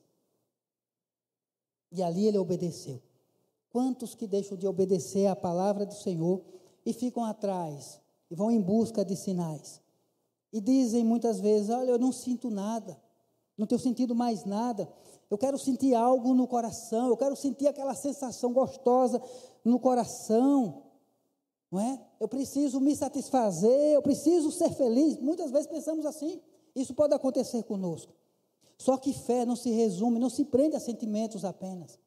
E 1.91 2.03
ali 2.03 2.27
ele 2.27 2.37
obedeceu. 2.37 3.01
Quantos 3.71 4.13
que 4.13 4.27
deixam 4.27 4.55
de 4.55 4.67
obedecer 4.67 5.25
à 5.25 5.35
palavra 5.35 5.87
do 5.87 5.95
Senhor 5.95 6.43
e 6.85 6.93
ficam 6.93 7.25
atrás 7.25 7.99
e 8.29 8.35
vão 8.35 8.51
em 8.51 8.61
busca 8.61 9.03
de 9.03 9.15
sinais? 9.15 9.81
E 10.53 10.61
dizem 10.61 11.03
muitas 11.03 11.41
vezes: 11.41 11.69
Olha, 11.69 11.89
eu 11.89 11.99
não 11.99 12.13
sinto 12.13 12.49
nada, 12.49 12.97
não 13.57 13.67
tenho 13.67 13.81
sentido 13.81 14.15
mais 14.15 14.45
nada. 14.45 14.87
Eu 15.29 15.37
quero 15.37 15.57
sentir 15.57 15.95
algo 15.95 16.33
no 16.33 16.47
coração, 16.47 17.09
eu 17.09 17.17
quero 17.17 17.35
sentir 17.35 17.67
aquela 17.67 17.95
sensação 17.95 18.53
gostosa 18.53 19.21
no 19.65 19.79
coração 19.79 20.83
não 21.73 21.81
é? 21.81 21.99
Eu 22.19 22.27
preciso 22.27 22.79
me 22.79 22.95
satisfazer, 22.95 23.95
eu 23.95 24.01
preciso 24.03 24.51
ser 24.51 24.69
feliz. 24.75 25.17
Muitas 25.17 25.49
vezes 25.49 25.65
pensamos 25.65 26.05
assim. 26.05 26.39
Isso 26.75 26.93
pode 26.93 27.15
acontecer 27.15 27.63
conosco. 27.63 28.13
Só 28.77 28.95
que 28.95 29.11
fé 29.11 29.43
não 29.43 29.55
se 29.55 29.71
resume, 29.71 30.19
não 30.19 30.29
se 30.29 30.45
prende 30.45 30.75
a 30.75 30.79
sentimentos 30.79 31.43
apenas. 31.43 31.97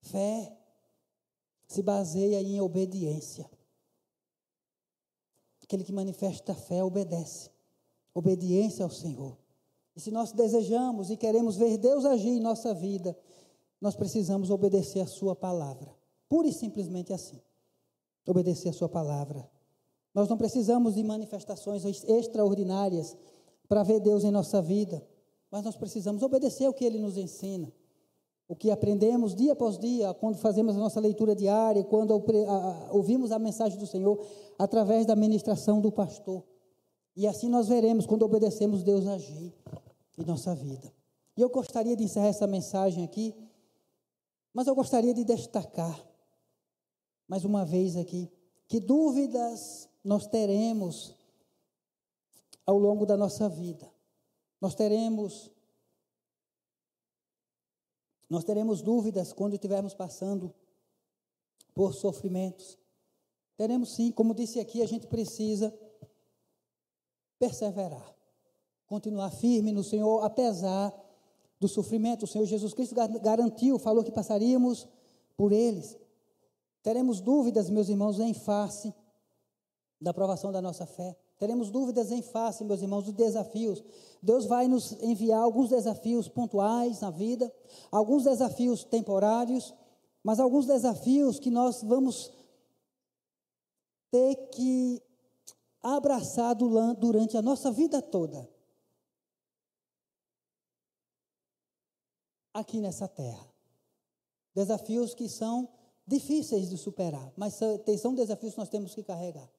Fé 0.00 0.56
se 1.66 1.82
baseia 1.82 2.40
em 2.40 2.60
obediência. 2.60 3.50
Aquele 5.72 5.84
que 5.84 5.92
manifesta 5.92 6.54
fé 6.54 6.84
obedece. 6.84 7.48
Obediência 8.12 8.84
ao 8.84 8.90
Senhor. 8.90 9.38
E 9.96 10.00
se 10.02 10.10
nós 10.10 10.30
desejamos 10.30 11.08
e 11.08 11.16
queremos 11.16 11.56
ver 11.56 11.78
Deus 11.78 12.04
agir 12.04 12.28
em 12.28 12.40
nossa 12.40 12.74
vida, 12.74 13.16
nós 13.80 13.96
precisamos 13.96 14.50
obedecer 14.50 15.00
a 15.00 15.06
Sua 15.06 15.34
palavra. 15.34 15.90
Pura 16.28 16.46
e 16.46 16.52
simplesmente 16.52 17.10
assim. 17.10 17.40
Obedecer 18.26 18.68
a 18.68 18.72
Sua 18.74 18.86
palavra. 18.86 19.50
Nós 20.14 20.28
não 20.28 20.36
precisamos 20.36 20.96
de 20.96 21.02
manifestações 21.02 21.86
extraordinárias 22.04 23.16
para 23.66 23.82
ver 23.82 23.98
Deus 23.98 24.24
em 24.24 24.30
nossa 24.30 24.60
vida, 24.60 25.02
mas 25.50 25.64
nós 25.64 25.74
precisamos 25.74 26.22
obedecer 26.22 26.68
o 26.68 26.74
que 26.74 26.84
Ele 26.84 26.98
nos 26.98 27.16
ensina. 27.16 27.72
O 28.52 28.54
que 28.54 28.70
aprendemos 28.70 29.34
dia 29.34 29.54
após 29.54 29.78
dia, 29.78 30.12
quando 30.12 30.36
fazemos 30.36 30.76
a 30.76 30.78
nossa 30.78 31.00
leitura 31.00 31.34
diária, 31.34 31.82
quando 31.84 32.22
ouvimos 32.90 33.32
a 33.32 33.38
mensagem 33.38 33.78
do 33.78 33.86
Senhor, 33.86 34.22
através 34.58 35.06
da 35.06 35.16
ministração 35.16 35.80
do 35.80 35.90
pastor. 35.90 36.44
E 37.16 37.26
assim 37.26 37.48
nós 37.48 37.66
veremos 37.68 38.04
quando 38.04 38.24
obedecemos 38.24 38.82
Deus 38.82 39.06
agir 39.06 39.54
em 40.18 40.24
nossa 40.26 40.54
vida. 40.54 40.92
E 41.34 41.40
eu 41.40 41.48
gostaria 41.48 41.96
de 41.96 42.04
encerrar 42.04 42.26
essa 42.26 42.46
mensagem 42.46 43.02
aqui, 43.02 43.34
mas 44.52 44.66
eu 44.66 44.74
gostaria 44.74 45.14
de 45.14 45.24
destacar, 45.24 45.98
mais 47.26 47.46
uma 47.46 47.64
vez 47.64 47.96
aqui, 47.96 48.30
que 48.68 48.78
dúvidas 48.78 49.88
nós 50.04 50.26
teremos 50.26 51.16
ao 52.66 52.76
longo 52.76 53.06
da 53.06 53.16
nossa 53.16 53.48
vida. 53.48 53.90
Nós 54.60 54.74
teremos 54.74 55.50
nós 58.32 58.44
teremos 58.44 58.80
dúvidas 58.80 59.30
quando 59.30 59.52
estivermos 59.52 59.92
passando 59.92 60.54
por 61.74 61.92
sofrimentos. 61.92 62.78
Teremos 63.58 63.94
sim, 63.94 64.10
como 64.10 64.34
disse 64.34 64.58
aqui, 64.58 64.80
a 64.80 64.86
gente 64.86 65.06
precisa 65.06 65.70
perseverar, 67.38 68.16
continuar 68.86 69.30
firme 69.32 69.70
no 69.70 69.84
Senhor, 69.84 70.24
apesar 70.24 70.94
do 71.60 71.68
sofrimento. 71.68 72.22
O 72.22 72.26
Senhor 72.26 72.46
Jesus 72.46 72.72
Cristo 72.72 72.94
garantiu, 73.20 73.78
falou 73.78 74.02
que 74.02 74.10
passaríamos 74.10 74.88
por 75.36 75.52
eles. 75.52 75.98
Teremos 76.82 77.20
dúvidas, 77.20 77.68
meus 77.68 77.90
irmãos, 77.90 78.18
em 78.18 78.32
face 78.32 78.94
da 80.00 80.10
aprovação 80.10 80.50
da 80.50 80.62
nossa 80.62 80.86
fé. 80.86 81.14
Teremos 81.42 81.72
dúvidas 81.72 82.12
em 82.12 82.22
face, 82.22 82.62
meus 82.62 82.82
irmãos, 82.82 83.02
dos 83.02 83.14
desafios. 83.14 83.82
Deus 84.22 84.46
vai 84.46 84.68
nos 84.68 84.92
enviar 85.02 85.42
alguns 85.42 85.70
desafios 85.70 86.28
pontuais 86.28 87.00
na 87.00 87.10
vida, 87.10 87.52
alguns 87.90 88.22
desafios 88.22 88.84
temporários, 88.84 89.74
mas 90.22 90.38
alguns 90.38 90.66
desafios 90.66 91.40
que 91.40 91.50
nós 91.50 91.82
vamos 91.82 92.32
ter 94.08 94.36
que 94.50 95.02
abraçar 95.82 96.54
durante 96.54 97.36
a 97.36 97.42
nossa 97.42 97.72
vida 97.72 98.00
toda. 98.00 98.48
Aqui 102.54 102.80
nessa 102.80 103.08
terra. 103.08 103.52
Desafios 104.54 105.12
que 105.12 105.28
são 105.28 105.68
difíceis 106.06 106.70
de 106.70 106.78
superar, 106.78 107.32
mas 107.36 107.54
são 108.00 108.14
desafios 108.14 108.52
que 108.52 108.60
nós 108.60 108.68
temos 108.68 108.94
que 108.94 109.02
carregar. 109.02 109.50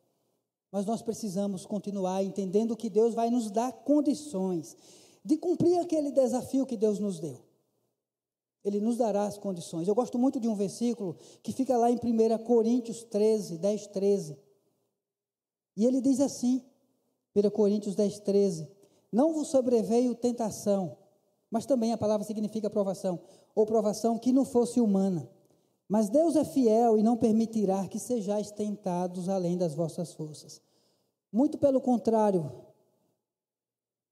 Mas 0.73 0.87
nós 0.87 1.03
precisamos 1.03 1.67
continuar 1.67 2.23
entendendo 2.23 2.75
que 2.75 2.89
Deus 2.89 3.13
vai 3.13 3.29
nos 3.29 3.51
dar 3.51 3.71
condições 3.71 4.75
de 5.23 5.37
cumprir 5.37 5.77
aquele 5.77 6.11
desafio 6.11 6.65
que 6.65 6.75
Deus 6.75 6.97
nos 6.97 7.19
deu. 7.19 7.39
Ele 8.65 8.79
nos 8.79 8.97
dará 8.97 9.25
as 9.25 9.37
condições. 9.37 9.87
Eu 9.87 9.93
gosto 9.93 10.17
muito 10.17 10.39
de 10.39 10.47
um 10.47 10.55
versículo 10.55 11.15
que 11.43 11.53
fica 11.53 11.77
lá 11.77 11.91
em 11.91 11.97
1 11.97 12.39
Coríntios 12.39 13.03
13, 13.03 13.59
10, 13.59 13.85
13. 13.85 14.35
E 15.77 15.85
ele 15.85 16.01
diz 16.01 16.19
assim, 16.19 16.63
1 17.35 17.51
Coríntios 17.51 17.93
10, 17.93 18.21
13: 18.21 18.67
Não 19.11 19.31
vos 19.31 19.49
sobreveio 19.49 20.15
tentação, 20.15 20.97
mas 21.51 21.67
também 21.67 21.93
a 21.93 21.99
palavra 21.99 22.25
significa 22.25 22.67
provação, 22.67 23.19
ou 23.53 23.63
provação 23.63 24.17
que 24.17 24.31
não 24.33 24.43
fosse 24.43 24.81
humana. 24.81 25.29
Mas 25.87 26.09
Deus 26.09 26.35
é 26.35 26.43
fiel 26.43 26.97
e 26.97 27.03
não 27.03 27.17
permitirá 27.17 27.87
que 27.87 27.99
sejais 27.99 28.51
tentados 28.51 29.29
além 29.29 29.57
das 29.57 29.73
vossas 29.73 30.13
forças. 30.13 30.61
Muito 31.31 31.57
pelo 31.57 31.81
contrário, 31.81 32.51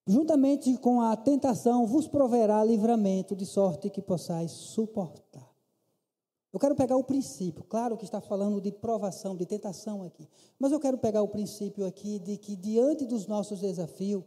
juntamente 0.05 0.78
com 0.78 1.01
a 1.01 1.15
tentação 1.15 1.86
vos 1.86 2.07
proverá 2.07 2.63
livramento, 2.63 3.36
de 3.36 3.45
sorte 3.45 3.89
que 3.89 4.01
possais 4.01 4.51
suportar. 4.51 5.49
Eu 6.53 6.59
quero 6.59 6.76
pegar 6.76 6.97
o 6.97 7.03
princípio, 7.03 7.63
claro 7.63 7.95
que 7.95 8.03
está 8.03 8.19
falando 8.19 8.59
de 8.59 8.74
provação, 8.74 9.38
de 9.38 9.45
tentação 9.45 10.03
aqui, 10.03 10.28
mas 10.59 10.74
eu 10.74 10.80
quero 10.82 10.97
pegar 10.97 11.22
o 11.22 11.28
princípio 11.28 11.86
aqui 11.86 12.19
de 12.19 12.38
que 12.38 12.57
diante 12.57 13.05
dos 13.05 13.26
nossos 13.26 13.61
desafios, 13.61 14.24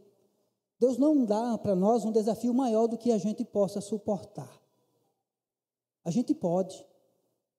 Deus 0.80 0.96
não 0.96 1.24
dá 1.24 1.58
para 1.58 1.74
nós 1.74 2.04
um 2.04 2.10
desafio 2.10 2.54
maior 2.54 2.86
do 2.86 2.96
que 2.96 3.12
a 3.12 3.18
gente 3.18 3.44
possa 3.44 3.80
suportar. 3.80 4.50
A 6.02 6.10
gente 6.10 6.34
pode, 6.34 6.84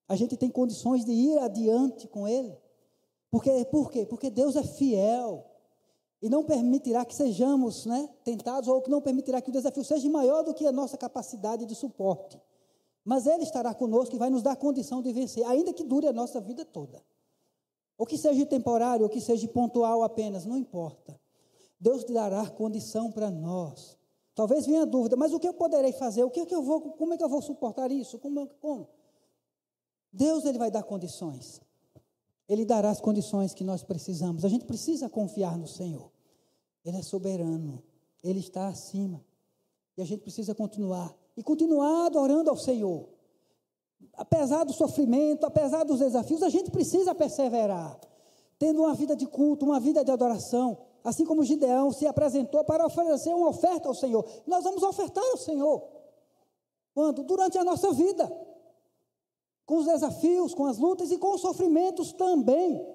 a 0.07 0.15
gente 0.15 0.37
tem 0.37 0.49
condições 0.49 1.03
de 1.03 1.11
ir 1.11 1.37
adiante 1.39 2.07
com 2.07 2.27
Ele. 2.27 2.55
Porque, 3.31 3.65
por 3.65 3.91
quê? 3.91 4.05
Porque 4.05 4.29
Deus 4.29 4.55
é 4.55 4.63
fiel. 4.63 5.45
E 6.21 6.29
não 6.29 6.43
permitirá 6.43 7.03
que 7.03 7.13
sejamos 7.13 7.85
né, 7.85 8.09
tentados, 8.23 8.67
ou 8.69 8.81
que 8.81 8.89
não 8.89 9.01
permitirá 9.01 9.41
que 9.41 9.49
o 9.49 9.53
desafio 9.53 9.83
seja 9.83 10.09
maior 10.09 10.43
do 10.43 10.53
que 10.53 10.65
a 10.65 10.71
nossa 10.71 10.97
capacidade 10.97 11.65
de 11.65 11.75
suporte. 11.75 12.41
Mas 13.03 13.27
Ele 13.27 13.43
estará 13.43 13.73
conosco 13.73 14.15
e 14.15 14.17
vai 14.17 14.29
nos 14.29 14.41
dar 14.41 14.55
condição 14.55 15.01
de 15.01 15.11
vencer, 15.11 15.45
ainda 15.45 15.73
que 15.73 15.83
dure 15.83 16.07
a 16.07 16.13
nossa 16.13 16.39
vida 16.39 16.65
toda. 16.65 17.03
Ou 17.97 18.05
que 18.05 18.17
seja 18.17 18.45
temporário, 18.45 19.03
ou 19.03 19.09
que 19.09 19.21
seja 19.21 19.47
pontual 19.47 20.03
apenas, 20.03 20.45
não 20.45 20.57
importa. 20.57 21.19
Deus 21.79 22.03
dará 22.03 22.49
condição 22.49 23.11
para 23.11 23.29
nós. 23.29 23.97
Talvez 24.33 24.65
venha 24.65 24.81
a 24.81 24.85
dúvida, 24.85 25.15
mas 25.15 25.33
o 25.33 25.39
que 25.39 25.47
eu 25.47 25.53
poderei 25.53 25.93
fazer? 25.93 26.23
O 26.23 26.29
que, 26.29 26.41
é 26.41 26.45
que 26.45 26.55
eu 26.55 26.61
vou, 26.61 26.81
como 26.81 27.13
é 27.13 27.17
que 27.17 27.23
eu 27.23 27.29
vou 27.29 27.41
suportar 27.41 27.91
isso? 27.91 28.17
Como, 28.19 28.47
como? 28.59 28.87
Deus 30.15 30.45
ele 30.45 30.57
vai 30.57 30.71
dar 30.71 30.83
condições. 30.83 31.61
Ele 32.47 32.63
dará 32.63 32.89
as 32.89 33.01
condições 33.01 33.53
que 33.53 33.63
nós 33.63 33.83
precisamos. 33.83 34.45
A 34.45 34.49
gente 34.49 34.65
precisa 34.65 35.09
confiar 35.09 35.57
no 35.57 35.67
Senhor. 35.67 36.09
Ele 36.85 36.97
é 36.97 37.01
soberano. 37.01 37.83
Ele 38.23 38.39
está 38.39 38.67
acima. 38.67 39.23
E 39.97 40.01
a 40.01 40.05
gente 40.05 40.21
precisa 40.21 40.55
continuar. 40.55 41.13
E 41.35 41.43
continuar 41.43 42.05
adorando 42.05 42.49
ao 42.49 42.55
Senhor. 42.55 43.09
Apesar 44.13 44.63
do 44.63 44.71
sofrimento, 44.71 45.45
apesar 45.45 45.83
dos 45.83 45.99
desafios, 45.99 46.41
a 46.43 46.49
gente 46.49 46.71
precisa 46.71 47.13
perseverar. 47.13 47.99
Tendo 48.57 48.83
uma 48.83 48.93
vida 48.93 49.17
de 49.17 49.25
culto, 49.27 49.65
uma 49.65 49.81
vida 49.81 50.01
de 50.05 50.11
adoração. 50.11 50.77
Assim 51.03 51.25
como 51.25 51.43
Gideão 51.43 51.91
se 51.91 52.07
apresentou 52.07 52.63
para 52.63 52.85
oferecer 52.85 53.33
uma 53.33 53.49
oferta 53.49 53.89
ao 53.89 53.93
Senhor. 53.93 54.25
Nós 54.47 54.63
vamos 54.63 54.81
ofertar 54.81 55.23
ao 55.31 55.37
Senhor. 55.37 55.83
Quando? 56.93 57.21
Durante 57.23 57.57
a 57.57 57.65
nossa 57.65 57.91
vida 57.91 58.31
com 59.65 59.77
os 59.77 59.85
desafios, 59.85 60.53
com 60.53 60.65
as 60.65 60.77
lutas 60.77 61.11
e 61.11 61.17
com 61.17 61.33
os 61.33 61.41
sofrimentos 61.41 62.13
também. 62.13 62.85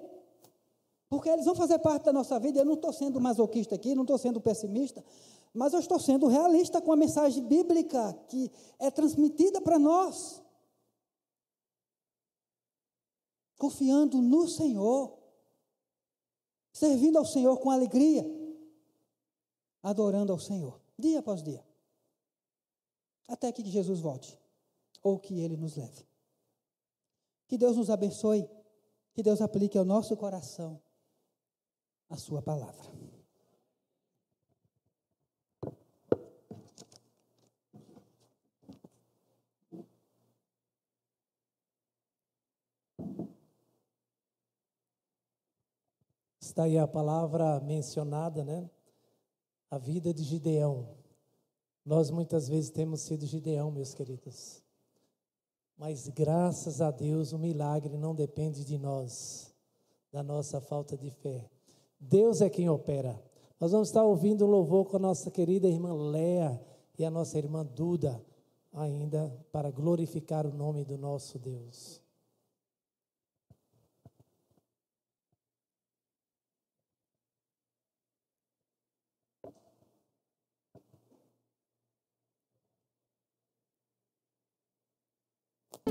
Porque 1.09 1.29
eles 1.29 1.45
vão 1.45 1.55
fazer 1.55 1.77
parte 1.79 2.05
da 2.05 2.13
nossa 2.13 2.39
vida. 2.39 2.59
Eu 2.59 2.65
não 2.65 2.75
estou 2.75 2.93
sendo 2.93 3.19
masoquista 3.19 3.75
aqui, 3.75 3.93
não 3.93 4.03
estou 4.03 4.17
sendo 4.17 4.39
pessimista, 4.39 5.03
mas 5.53 5.73
eu 5.73 5.79
estou 5.79 5.99
sendo 5.99 6.27
realista 6.27 6.81
com 6.81 6.93
a 6.93 6.95
mensagem 6.95 7.43
bíblica 7.43 8.13
que 8.29 8.49
é 8.79 8.89
transmitida 8.89 9.59
para 9.61 9.77
nós. 9.77 10.41
Confiando 13.57 14.21
no 14.21 14.47
Senhor, 14.47 15.17
servindo 16.71 17.17
ao 17.17 17.25
Senhor 17.25 17.57
com 17.57 17.69
alegria, 17.69 18.25
adorando 19.83 20.31
ao 20.31 20.39
Senhor, 20.39 20.79
dia 20.97 21.19
após 21.19 21.43
dia, 21.43 21.63
até 23.27 23.51
que 23.51 23.63
Jesus 23.69 23.99
volte, 23.99 24.39
ou 25.03 25.19
que 25.19 25.39
Ele 25.39 25.57
nos 25.57 25.75
leve. 25.75 26.10
Que 27.51 27.57
Deus 27.57 27.75
nos 27.75 27.89
abençoe, 27.89 28.49
que 29.13 29.21
Deus 29.21 29.41
aplique 29.41 29.77
ao 29.77 29.83
nosso 29.83 30.15
coração 30.15 30.81
a 32.09 32.15
Sua 32.15 32.41
palavra. 32.41 32.89
Está 46.39 46.63
aí 46.63 46.77
a 46.77 46.87
palavra 46.87 47.59
mencionada, 47.59 48.45
né? 48.45 48.71
A 49.69 49.77
vida 49.77 50.13
de 50.13 50.23
Gideão. 50.23 50.95
Nós 51.85 52.09
muitas 52.09 52.47
vezes 52.47 52.69
temos 52.69 53.01
sido 53.01 53.25
Gideão, 53.25 53.69
meus 53.69 53.93
queridos. 53.93 54.63
Mas 55.81 56.07
graças 56.09 56.79
a 56.79 56.91
Deus, 56.91 57.33
o 57.33 57.39
milagre 57.39 57.97
não 57.97 58.13
depende 58.13 58.63
de 58.63 58.77
nós, 58.77 59.51
da 60.11 60.21
nossa 60.21 60.61
falta 60.61 60.95
de 60.95 61.09
fé. 61.09 61.49
Deus 61.99 62.39
é 62.39 62.51
quem 62.51 62.69
opera. 62.69 63.19
Nós 63.59 63.71
vamos 63.71 63.87
estar 63.87 64.03
ouvindo 64.03 64.45
um 64.45 64.47
louvor 64.47 64.85
com 64.85 64.97
a 64.97 64.99
nossa 64.99 65.31
querida 65.31 65.67
irmã 65.67 65.91
Léa 65.91 66.61
e 66.99 67.03
a 67.03 67.09
nossa 67.09 67.35
irmã 67.39 67.65
Duda, 67.65 68.23
ainda 68.71 69.35
para 69.51 69.71
glorificar 69.71 70.45
o 70.45 70.53
nome 70.53 70.85
do 70.85 70.99
nosso 70.99 71.39
Deus. 71.39 71.99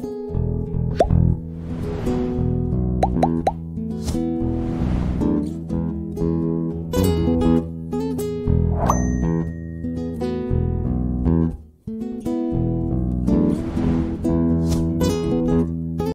you 0.03 0.40